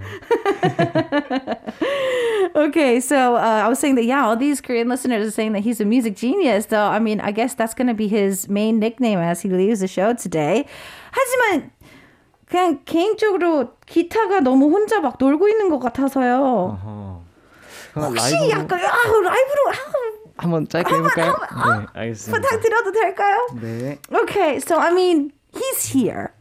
Okay, 2.55 2.99
so 2.99 3.35
uh, 3.35 3.63
I 3.63 3.67
was 3.67 3.79
saying 3.79 3.95
that 3.95 4.05
yeah, 4.05 4.25
all 4.25 4.35
these 4.35 4.59
Korean 4.61 4.89
listeners 4.89 5.27
are 5.27 5.31
saying 5.31 5.53
that 5.53 5.61
he's 5.61 5.79
a 5.79 5.85
music 5.85 6.15
genius. 6.15 6.65
Though 6.65 6.87
I 6.87 6.99
mean, 6.99 7.19
I 7.21 7.31
guess 7.31 7.53
that's 7.53 7.73
going 7.73 7.87
to 7.87 7.93
be 7.93 8.07
his 8.07 8.49
main 8.49 8.79
nickname 8.79 9.19
as 9.19 9.41
he 9.41 9.49
leaves 9.49 9.81
the 9.81 9.87
show 9.87 10.13
today. 10.13 10.65
하지만 11.11 11.71
그냥 12.49 12.79
개인적으로 12.85 13.73
기타가 13.85 14.39
너무 14.39 14.69
혼자 14.71 14.99
막 14.99 15.17
놀고 15.19 15.47
있는 15.47 15.69
것 15.69 15.79
같아서요. 15.79 17.23
그럼 17.93 18.09
혹시 18.09 18.33
라이브로 18.33 18.49
약간 18.49 18.79
아, 18.79 19.05
라이브로 19.05 19.69
아, 19.69 19.73
한번 20.37 20.67
짧게 20.67 20.95
해볼까요? 20.95 21.35
네, 21.39 21.85
알겠습니다. 21.93 22.41
부탁드려도 22.41 22.91
될까요? 22.91 23.47
네. 23.61 23.99
Okay, 24.23 24.57
so 24.57 24.77
I 24.79 24.91
mean, 24.91 25.31
he's 25.53 25.85
here. 25.85 26.33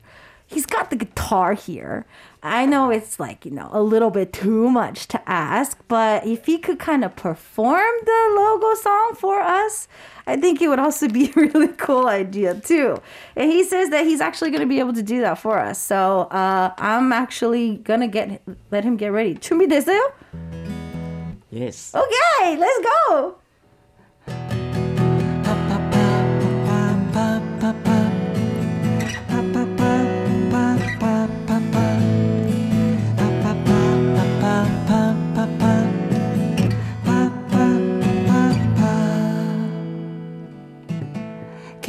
He's 0.47 0.65
got 0.65 0.89
the 0.89 0.95
guitar 0.95 1.53
here. 1.53 2.05
I 2.43 2.65
know 2.65 2.91
it's 2.91 3.19
like, 3.19 3.45
you 3.45 3.51
know, 3.51 3.69
a 3.71 3.81
little 3.81 4.11
bit 4.11 4.33
too 4.33 4.69
much 4.69 5.07
to 5.07 5.29
ask, 5.29 5.79
but 5.87 6.27
if 6.27 6.45
he 6.45 6.59
could 6.59 6.77
kind 6.77 7.03
of 7.03 7.15
perform 7.15 7.91
the 8.05 8.33
logo 8.35 8.75
song 8.75 9.15
for 9.15 9.39
us, 9.39 9.87
I 10.27 10.35
think 10.35 10.61
it 10.61 10.67
would 10.67 10.79
also 10.79 11.07
be 11.07 11.31
a 11.31 11.39
really 11.39 11.69
cool 11.69 12.07
idea 12.07 12.53
too. 12.55 13.01
And 13.35 13.49
he 13.49 13.63
says 13.63 13.89
that 13.89 14.05
he's 14.05 14.21
actually 14.21 14.51
going 14.51 14.61
to 14.61 14.67
be 14.67 14.79
able 14.79 14.93
to 14.93 15.01
do 15.01 15.21
that 15.21 15.39
for 15.39 15.57
us. 15.57 15.81
So 15.81 16.27
uh, 16.29 16.73
I'm 16.77 17.11
actually 17.13 17.77
going 17.77 18.01
to 18.01 18.07
get 18.07 18.41
let 18.69 18.83
him 18.83 18.97
get 18.97 19.11
ready. 19.11 19.35
준비됐어요? 19.35 20.11
Yes. 21.49 21.95
Okay, 21.95 22.57
let's 22.57 22.79
go. 23.07 23.35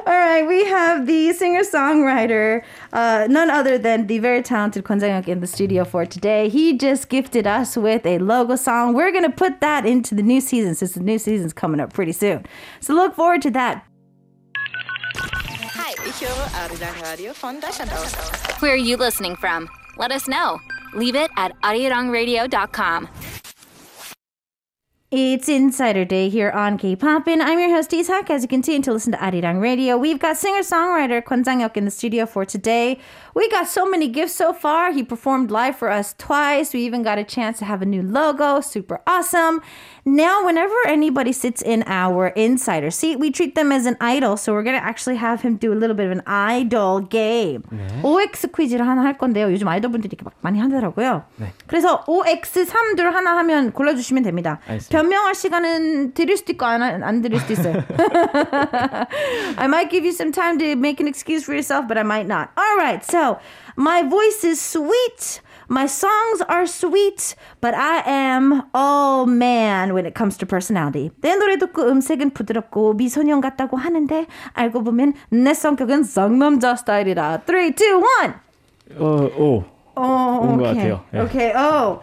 All 0.05 0.13
right, 0.13 0.45
we 0.47 0.63
have 0.63 1.07
the 1.07 1.33
singer-songwriter, 1.33 2.63
uh, 2.93 3.27
none 3.29 3.49
other 3.49 3.77
than 3.77 4.07
the 4.07 4.19
very 4.19 4.41
talented 4.41 4.85
Kwon 4.85 5.01
Jang-hyuk 5.01 5.27
in 5.27 5.41
the 5.41 5.47
studio 5.47 5.83
for 5.83 6.05
today. 6.05 6.47
He 6.47 6.77
just 6.77 7.09
gifted 7.09 7.45
us 7.45 7.75
with 7.75 8.05
a 8.05 8.19
logo 8.19 8.55
song. 8.55 8.93
We're 8.93 9.11
gonna 9.11 9.29
put 9.29 9.59
that 9.59 9.85
into 9.85 10.15
the 10.15 10.23
new 10.23 10.39
season 10.39 10.73
since 10.73 10.93
the 10.93 11.01
new 11.01 11.19
season's 11.19 11.51
coming 11.51 11.81
up 11.81 11.91
pretty 11.91 12.13
soon. 12.13 12.45
So 12.79 12.93
look 12.93 13.13
forward 13.13 13.41
to 13.41 13.51
that. 13.51 13.85
Hi, 15.17 15.91
ich 16.07 16.21
höre 16.21 17.03
Radio 17.03 17.33
von 17.33 17.59
Deutschland. 17.59 17.91
Where 18.61 18.71
are 18.71 18.77
you 18.77 18.95
listening 18.95 19.35
from? 19.35 19.67
Let 19.97 20.13
us 20.13 20.29
know. 20.29 20.61
Leave 20.97 21.15
it 21.15 21.29
at 21.37 21.53
arirangradio.com. 21.61 23.07
It's 25.09 25.47
Insider 25.47 26.03
Day 26.03 26.27
here 26.27 26.49
on 26.51 26.77
K-Poppin'. 26.77 27.39
I'm 27.39 27.59
your 27.59 27.69
host, 27.69 27.93
Isaac. 27.93 28.29
As 28.29 28.41
you 28.41 28.49
continue 28.49 28.81
to 28.81 28.91
listen 28.91 29.13
to 29.13 29.17
Arirang 29.19 29.61
Radio, 29.61 29.95
we've 29.95 30.19
got 30.19 30.35
singer-songwriter 30.35 31.23
Kwon 31.23 31.45
Jang-hyuk 31.45 31.77
in 31.77 31.85
the 31.85 31.91
studio 31.91 32.25
for 32.25 32.43
today. 32.43 32.99
We 33.36 33.48
got 33.48 33.66
so 33.66 33.86
many 33.86 34.08
gifts 34.08 34.34
so 34.34 34.52
far. 34.52 34.92
He 34.92 35.02
performed 35.02 35.50
live 35.50 35.76
for 35.76 35.90
us 35.90 36.14
twice. 36.18 36.74
We 36.74 36.80
even 36.84 37.02
got 37.02 37.18
a 37.18 37.24
chance 37.24 37.58
to 37.60 37.64
have 37.64 37.80
a 37.80 37.86
new 37.86 38.02
logo. 38.02 38.60
Super 38.60 39.00
awesome. 39.06 39.62
Now, 40.04 40.44
whenever 40.44 40.74
anybody 40.86 41.32
sits 41.32 41.62
in 41.62 41.82
our 41.86 42.28
insider 42.28 42.90
seat, 42.90 43.16
we 43.18 43.30
treat 43.30 43.54
them 43.54 43.72
as 43.72 43.86
an 43.86 43.96
idol. 44.00 44.36
So 44.36 44.52
we're 44.52 44.64
going 44.64 44.78
to 44.78 44.84
actually 44.84 45.16
have 45.16 45.40
him 45.40 45.56
do 45.56 45.72
a 45.72 45.78
little 45.78 45.96
bit 45.96 46.06
of 46.06 46.12
an 46.12 46.22
idol 46.26 47.00
game. 47.00 47.62
OX 48.02 48.48
퀴즈를 48.48 48.86
하나 48.86 49.02
할 49.02 49.16
건데요. 49.16 49.50
요즘 49.52 49.68
아이돌분들이 49.68 50.10
이렇게 50.12 50.24
막 50.24 50.34
많이 50.40 50.58
하더라고요. 50.58 51.24
네. 51.36 51.52
그래서 51.66 52.04
OX3둘 52.04 53.00
하나 53.12 53.36
하면 53.38 53.72
골라주시면 53.72 54.24
됩니다. 54.24 54.60
알겠습니다. 54.66 54.98
변명할 54.98 55.34
시간은 55.34 56.14
드릴 56.14 56.36
수도 56.36 56.52
있고 56.52 56.66
안, 56.66 56.82
안 56.82 57.22
드릴 57.22 57.40
수도 57.40 57.52
있어요. 57.54 57.82
I 59.56 59.66
might 59.66 59.88
give 59.90 60.04
you 60.04 60.12
some 60.12 60.32
time 60.32 60.58
to 60.58 60.76
make 60.76 61.00
an 61.00 61.08
excuse 61.08 61.44
for 61.44 61.54
yourself, 61.54 61.86
but 61.88 61.96
I 61.96 62.04
might 62.04 62.26
not. 62.26 62.50
All 62.56 62.76
right, 62.76 63.02
so 63.04 63.25
my 63.76 64.02
voice 64.02 64.44
is 64.44 64.60
sweet. 64.60 65.40
My 65.68 65.86
songs 65.86 66.42
are 66.48 66.66
sweet, 66.66 67.34
but 67.62 67.72
I 67.74 68.02
am 68.04 68.64
oh 68.74 69.24
man 69.24 69.94
when 69.94 70.04
it 70.04 70.14
comes 70.14 70.36
to 70.38 70.46
personality. 70.46 71.10
내 71.22 71.34
노래 71.36 71.56
듣고 71.56 71.88
음색은 71.88 72.30
부드럽고 72.30 72.94
미소년 72.94 73.40
같다고 73.40 73.78
하는데 73.78 74.26
알고 74.52 74.84
보면 74.84 75.14
내 75.30 75.54
성격은 75.54 76.04
쌍남자 76.04 76.76
스타일이다. 76.76 77.42
3, 77.46 77.72
2, 77.74 77.84
1. 77.86 78.34
어, 78.98 79.30
오. 79.38 79.64
Oh, 79.94 80.40
온것 80.46 80.60
okay. 80.60 80.74
같아요. 80.74 81.00
예. 81.14 81.18
Okay. 81.20 81.52
Oh. 81.56 82.00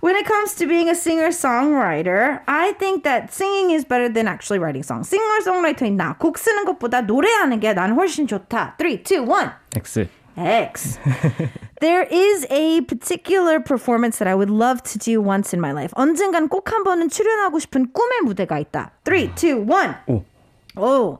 When 0.00 0.16
it 0.16 0.24
comes 0.24 0.54
to 0.54 0.66
being 0.66 0.88
a 0.88 0.94
singer-songwriter, 0.94 2.40
I 2.48 2.72
think 2.78 3.04
that 3.04 3.34
singing 3.34 3.70
is 3.72 3.84
better 3.84 4.08
than 4.08 4.28
actually 4.28 4.58
writing 4.58 4.82
songs. 4.82 5.08
Singer-songwriter인 5.10 5.96
나, 5.96 6.16
곡 6.16 6.38
쓰는 6.38 6.64
것보다 6.64 7.02
노래하는 7.02 7.60
게 7.60 7.74
난 7.74 7.92
훨씬 7.92 8.26
좋다. 8.26 8.76
3, 8.78 9.02
2, 9.04 9.18
1. 9.20 9.50
X. 9.76 10.08
X. 10.37 10.99
there 11.81 12.03
is 12.03 12.45
a 12.49 12.81
particular 12.81 13.59
performance 13.59 14.17
that 14.19 14.27
I 14.27 14.35
would 14.35 14.49
love 14.49 14.83
to 14.83 14.99
do 14.99 15.21
once 15.21 15.53
in 15.53 15.59
my 15.61 15.71
life. 15.71 15.91
언젠간 15.95 16.49
꼭 16.49 16.71
한 16.71 16.83
번은 16.83 17.09
출연하고 17.09 17.59
싶은 17.59 17.91
꿈의 17.93 18.21
무대가 18.23 18.59
있다. 18.59 18.91
3, 19.05 19.33
2, 19.35 19.65
1. 19.65 19.95
오. 20.07 20.23
오. 20.77 21.19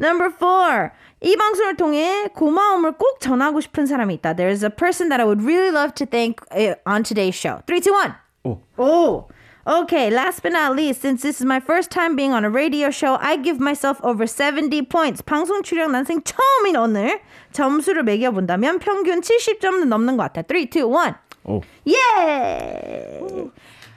Number 0.00 0.30
four. 0.30 0.90
이 1.22 1.34
방송을 1.36 1.76
통해 1.76 2.26
고마움을 2.34 2.92
꼭 2.98 3.20
전하고 3.20 3.60
싶은 3.60 3.86
사람이 3.86 4.14
있다. 4.14 4.34
There's 4.34 4.62
a 4.62 4.70
person 4.70 5.08
that 5.08 5.20
I 5.20 5.24
would 5.26 5.42
really 5.42 5.70
love 5.70 5.94
to 5.94 6.06
thank 6.06 6.40
uh, 6.52 6.74
on 6.84 7.02
today's 7.02 7.34
show. 7.34 7.60
3, 7.66 7.80
2, 7.80 7.92
1. 7.92 8.14
오. 8.44 8.60
Oh, 8.78 9.28
okay. 9.66 10.10
Last 10.10 10.42
but 10.42 10.52
not 10.52 10.74
least, 10.76 11.02
since 11.02 11.22
this 11.22 11.40
is 11.40 11.44
my 11.44 11.60
first 11.60 11.90
time 11.90 12.16
being 12.16 12.32
on 12.32 12.44
a 12.44 12.50
radio 12.50 12.90
show, 12.90 13.16
I 13.20 13.36
give 13.36 13.60
myself 13.60 14.00
over 14.02 14.26
70 14.26 14.82
points. 14.88 15.22
방송 15.22 15.62
출연 15.62 15.92
난생 15.92 16.22
처음인 16.24 16.76
오늘 16.76 17.20
점수를 17.52 18.02
매겨 18.04 18.30
본다면 18.30 18.78
평균 18.78 19.20
70점은 19.20 19.84
넘는 19.88 20.16
것 20.16 20.22
같아. 20.32 20.42
3, 20.48 20.56
2, 20.56 20.80
1. 20.80 21.14
오. 21.44 21.60
예! 21.88 23.20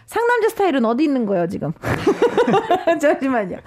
상남자 0.06 0.50
스타일은 0.50 0.84
어디 0.86 1.04
있는 1.04 1.28
거예요, 1.28 1.46
지금? 1.48 1.72
잠시만요. 3.00 3.58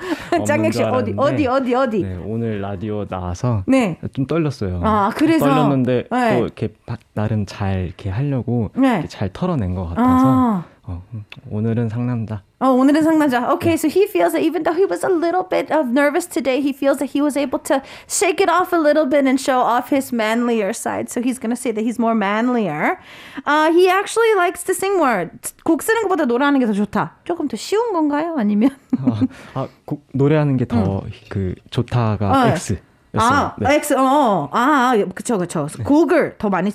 장혁 0.44 0.72
씨, 0.72 0.82
어디, 0.82 1.14
어디, 1.16 1.46
어디, 1.46 1.74
어디? 1.74 2.02
네, 2.02 2.18
오늘 2.26 2.60
라디오 2.60 3.06
나와서 3.06 3.62
네. 3.68 3.96
좀 4.12 4.26
떨렸어요. 4.26 4.80
아, 4.82 5.10
그래서? 5.14 5.46
떨렸는데 5.46 6.08
네. 6.10 6.34
또 6.36 6.44
이렇게 6.44 6.68
바- 6.84 6.96
나름 7.14 7.46
잘 7.46 7.84
이렇게 7.86 8.10
하려고 8.10 8.70
네. 8.74 8.88
이렇게 8.94 9.06
잘 9.08 9.32
털어낸 9.32 9.76
것 9.76 9.86
같아서 9.90 10.24
아. 10.26 10.64
어, 10.92 11.02
음, 11.14 11.24
오늘은 11.50 11.88
상남자. 11.88 12.42
어, 12.60 12.68
오늘은 12.70 13.02
상남자. 13.02 13.50
Okay, 13.54 13.74
so 13.74 13.88
he 13.88 14.04
feels 14.06 14.32
that 14.32 14.42
even 14.44 14.62
though 14.62 14.76
he 14.76 14.84
was 14.84 15.02
a 15.04 15.08
little 15.08 15.42
bit 15.42 15.70
of 15.72 15.88
nervous 15.90 16.26
today, 16.28 16.60
he 16.60 16.72
feels 16.72 16.98
that 16.98 17.10
he 17.16 17.20
was 17.22 17.36
able 17.36 17.58
to 17.64 17.82
shake 18.06 18.40
it 18.40 18.50
off 18.50 18.72
a 18.72 18.78
little 18.78 19.06
bit 19.06 19.26
and 19.26 19.40
show 19.40 19.60
off 19.60 19.88
his 19.90 20.12
manlier 20.12 20.72
side. 20.72 21.08
So 21.10 21.20
he's 21.22 21.38
to 21.40 21.56
say 21.56 21.72
that 21.72 21.82
he's 21.82 21.98
more 21.98 22.14
manlier. 22.14 23.00
Uh, 23.46 23.72
he 23.72 23.88
actually 23.88 24.34
likes 24.36 24.62
to 24.64 24.74
sing 24.74 24.96
more. 24.98 25.30
곡 25.64 25.82
쓰는 25.82 26.02
것보다 26.08 26.26
노래하는 26.26 26.60
게 26.60 26.66
더 26.66 26.72
좋다. 26.72 27.16
조금 27.24 27.48
더 27.48 27.56
쉬운 27.56 27.92
건가요? 27.92 28.36
아니면? 28.38 28.70
아, 29.00 29.20
아, 29.54 29.68
곡- 29.86 30.06
노래하는 30.12 30.56
게 30.56 30.64
더그 30.66 31.54
좋다가 31.70 32.30
어, 32.30 32.46
X였어요. 32.54 32.78
아, 33.14 33.54
네. 33.58 33.74
X, 33.74 33.94
어, 33.94 34.48
아, 34.52 34.92
그쵸, 35.14 35.36
그쵸. 35.38 35.66
곡을 35.84 36.36
더 36.38 36.48
많이 36.48 36.70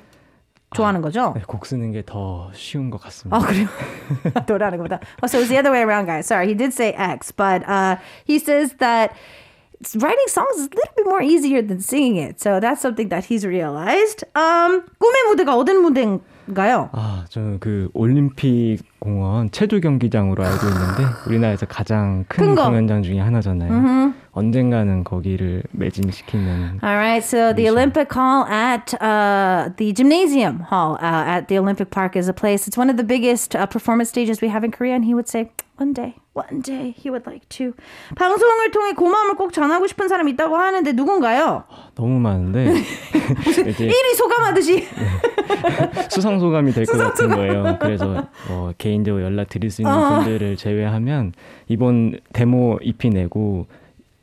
좋아하는 0.74 1.02
거죠? 1.02 1.34
네, 1.36 1.42
곡 1.48 1.66
쓰는 1.66 1.92
게 1.92 2.04
더 2.06 2.50
쉬운 2.54 2.90
것 2.90 3.02
같습니다. 3.02 3.38
아 3.38 3.40
그래요? 3.40 3.68
노래하는 4.48 4.78
것보다. 4.80 5.00
Oh, 5.24 5.28
so 5.28 5.40
it's 5.40 5.48
the 5.50 5.58
other 5.58 5.72
way 5.72 5.82
around, 5.82 6.06
guys. 6.08 6.28
Sorry, 6.28 6.48
he 6.48 6.54
did 6.56 6.74
say 6.74 6.94
X, 6.94 7.32
but 7.32 7.64
uh, 7.68 7.96
he 8.26 8.38
says 8.38 8.76
that 8.80 9.16
writing 9.96 10.28
songs 10.28 10.58
is 10.60 10.68
a 10.68 10.76
little 10.76 10.94
bit 10.98 11.06
more 11.06 11.22
easier 11.22 11.62
than 11.62 11.80
singing 11.80 12.18
it. 12.18 12.42
So 12.42 12.60
that's 12.60 12.82
something 12.82 13.10
that 13.10 13.26
he's 13.26 13.46
realized. 13.46 14.24
Um, 14.36 14.84
꿈의 15.00 15.24
무대가 15.30 15.56
어떤 15.56 15.82
무대인가요? 15.82 16.90
아, 16.92 17.26
저는 17.30 17.60
그 17.60 17.90
올림픽 17.94 18.80
공원 19.00 19.50
체조 19.52 19.80
경기장으로 19.80 20.44
알고 20.44 20.68
있는데 20.68 21.04
우리나라에서 21.28 21.66
가장 21.68 22.26
큰큰 22.28 22.56
거. 22.56 22.66
공연장 22.66 23.04
중에 23.04 23.20
하나잖아요. 23.20 24.14
언젠가는 24.38 25.04
거기를 25.04 25.64
매진시키는 25.72 26.80
All 26.84 26.96
right, 26.96 27.24
so 27.24 27.54
the 27.54 27.68
Olympic 27.70 28.14
Hall 28.14 28.46
at 28.46 28.94
uh, 29.02 29.70
the 29.78 29.92
Gymnasium 29.94 30.60
Hall 30.70 30.94
uh, 31.02 31.26
at 31.26 31.48
the 31.48 31.58
Olympic 31.58 31.90
Park 31.90 32.16
is 32.16 32.30
a 32.30 32.34
place. 32.34 32.68
It's 32.68 32.78
one 32.78 32.90
of 32.92 32.98
the 32.98 33.04
biggest 33.04 33.56
uh, 33.56 33.66
performance 33.66 34.10
stages 34.10 34.40
we 34.40 34.50
have 34.50 34.64
in 34.64 34.72
Korea, 34.72 34.94
and 34.94 35.04
he 35.06 35.14
would 35.16 35.28
say, 35.28 35.50
one 35.78 35.94
day, 35.94 36.14
one 36.34 36.62
day, 36.62 36.94
he 36.98 37.10
would 37.10 37.26
like 37.26 37.50
to. 37.58 37.74
방송을 38.16 38.70
통해 38.72 38.94
고마움을 38.94 39.36
꼭 39.36 39.54
전하고 39.54 39.88
싶은 39.88 40.08
사람이 40.08 40.32
있다고 40.34 40.56
하는데 40.56 40.92
누군가요? 40.94 41.64
너무 41.96 42.20
많은데 42.20 42.74
이제 43.68 43.88
1위 43.88 44.16
소감하듯이. 44.18 44.86
수상 46.10 46.40
소감이 46.40 46.72
될 46.74 46.86
것 46.86 46.98
같은 46.98 47.30
거예요. 47.30 47.78
그래서 47.80 48.28
어, 48.50 48.72
개인적으로 48.78 49.24
연락 49.24 49.50
드릴 49.50 49.72
수 49.72 49.82
있는 49.82 49.94
어. 49.96 50.16
분들을 50.22 50.58
제외하면 50.58 51.34
이번 51.68 52.20
데모 52.34 52.80
EP 52.82 53.10
내고 53.10 53.66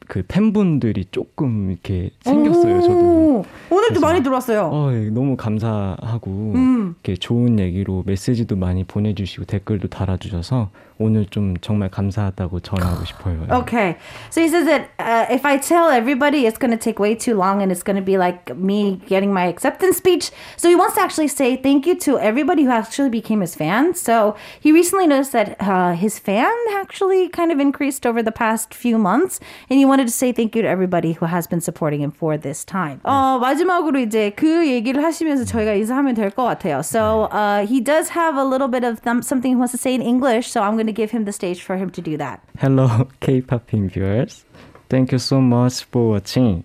그 0.07 0.23
팬분들이 0.27 1.07
조금 1.11 1.71
이렇게 1.71 2.11
생겼어요. 2.21 2.81
저도. 2.83 2.95
오, 2.95 3.45
오늘도 3.71 4.01
많이 4.01 4.23
들어왔어요. 4.23 4.71
어, 4.73 4.93
예, 4.93 5.11
너무 5.11 5.37
감사하고 5.37 6.31
음. 6.55 6.95
이렇게 7.03 7.17
좋은 7.19 7.59
얘기로 7.59 8.05
메시지도 8.07 8.57
많이 8.57 8.85
보내주시고 8.85 9.45
댓글도 9.45 9.89
달아주셔서 9.89 10.71
오늘 11.02 11.26
좀 11.26 11.56
정말 11.62 11.88
감사하다고 11.90 12.60
전하고 12.60 13.06
싶어요. 13.06 13.48
Okay. 13.50 13.96
So 14.30 14.42
he 14.42 14.50
says 14.50 14.66
that 14.66 14.90
uh, 15.00 15.26
if 15.34 15.46
I 15.46 15.56
tell 15.58 15.90
everybody, 15.90 16.46
it's 16.46 16.58
going 16.58 16.72
to 16.72 16.78
take 16.78 17.00
way 17.00 17.16
too 17.16 17.36
long 17.36 17.62
and 17.62 17.72
it's 17.72 17.84
going 17.84 17.96
to 17.96 18.02
be 18.04 18.18
like 18.18 18.54
me 18.58 19.00
getting 19.08 19.32
my 19.34 19.46
acceptance 19.46 19.96
speech. 19.96 20.30
So 20.58 20.68
he 20.68 20.76
wants 20.76 20.96
to 20.96 21.02
actually 21.02 21.30
say 21.30 21.56
thank 21.56 21.88
you 21.88 21.96
to 22.04 22.20
everybody 22.20 22.64
who 22.64 22.72
actually 22.72 23.10
became 23.10 23.40
his 23.40 23.56
fan. 23.56 23.96
So 23.96 24.36
he 24.60 24.74
recently 24.74 25.08
noticed 25.08 25.32
that 25.32 25.56
uh, 25.62 25.94
his 25.94 26.20
fan 26.20 26.52
actually 26.74 27.30
kind 27.30 27.54
of 27.54 27.62
increased 27.62 28.06
over 28.06 28.22
the 28.22 28.34
past 28.34 28.74
few 28.74 28.98
months. 28.98 29.40
And 29.70 29.80
he 29.80 29.86
wanted 29.86 30.08
to 30.08 30.14
say 30.14 30.34
thank 30.34 30.54
you 30.54 30.62
to 30.64 30.68
everybody 30.68 31.14
who 31.14 31.28
has 31.28 31.48
been 31.48 31.62
supporting 31.62 32.02
him 32.02 32.12
for 32.12 32.36
this 32.38 32.66
time. 32.66 33.00
어, 33.06 33.40
마지막으로 33.40 34.00
이제 34.00 34.32
그 34.36 34.68
얘기를 34.68 35.02
하시면서 35.02 35.46
저희가 35.46 35.76
인사하면 35.76 36.14
될 36.14 36.30
것 36.30 36.44
같아요. 36.44 36.84
So 36.84 37.30
uh, 37.32 37.66
he 37.66 37.80
does 37.80 38.10
have 38.10 38.36
a 38.36 38.44
little 38.44 38.68
bit 38.68 38.84
of 38.84 39.02
them, 39.04 39.22
something 39.22 39.54
he 39.54 39.56
wants 39.56 39.72
to 39.72 39.78
say 39.78 39.96
in 39.96 40.02
English. 40.02 40.52
So 40.52 40.60
I'm 40.62 40.74
going 40.76 40.83
to 40.87 40.93
give 40.93 41.11
him 41.11 41.25
the 41.25 41.33
stage 41.33 41.63
for 41.63 41.77
him 41.77 41.91
to 41.91 42.01
do 42.01 42.17
that. 42.17 42.43
Hello, 42.59 43.09
K-Poppin' 43.21 43.89
viewers. 43.89 44.45
Thank 44.89 45.13
you 45.13 45.19
so 45.19 45.41
much 45.41 45.85
for 45.85 46.11
watching. 46.11 46.65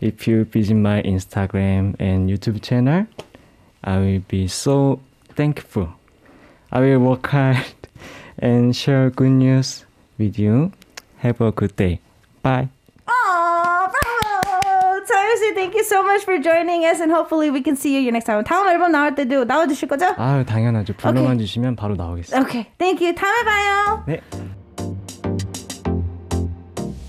If 0.00 0.28
you 0.28 0.44
visit 0.44 0.74
my 0.74 1.02
Instagram 1.02 1.96
and 1.98 2.28
YouTube 2.28 2.62
channel, 2.62 3.06
I 3.82 3.98
will 3.98 4.20
be 4.20 4.48
so 4.48 5.00
thankful. 5.34 5.88
I 6.70 6.80
will 6.80 6.98
work 6.98 7.26
hard 7.26 7.64
and 8.38 8.74
share 8.76 9.10
good 9.10 9.30
news 9.30 9.84
with 10.18 10.38
you. 10.38 10.72
Have 11.18 11.40
a 11.40 11.52
good 11.52 11.74
day. 11.76 12.00
Bye. 12.42 12.68
Aw, 15.03 15.03
bravo! 15.03 15.05
Tayoshi, 15.05 15.53
thank 15.55 15.73
you 15.75 15.83
so 15.83 16.03
much 16.03 16.23
for 16.23 16.37
joining 16.39 16.85
us, 16.85 16.99
and 17.01 17.11
hopefully 17.11 17.49
we 17.51 17.61
can 17.61 17.75
see 17.75 17.99
you 17.99 18.11
next 18.11 18.25
time. 18.25 18.43
다음 18.43 18.67
앨범 18.67 18.91
나올 18.91 19.15
때도 19.15 19.45
나와주실 19.45 19.87
거죠? 19.87 20.05
아유, 20.17 20.45
당연하죠. 20.45 20.93
불러만 20.95 21.33
오케이. 21.35 21.39
주시면 21.45 21.75
바로 21.75 21.95
나오겠습니다. 21.95 22.39
Okay, 22.47 22.65
thank 22.77 23.01
you. 23.05 23.13
다음에 23.15 23.43
봐요. 23.43 24.03
네. 24.07 24.21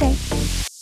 Wednesday. 0.00 0.77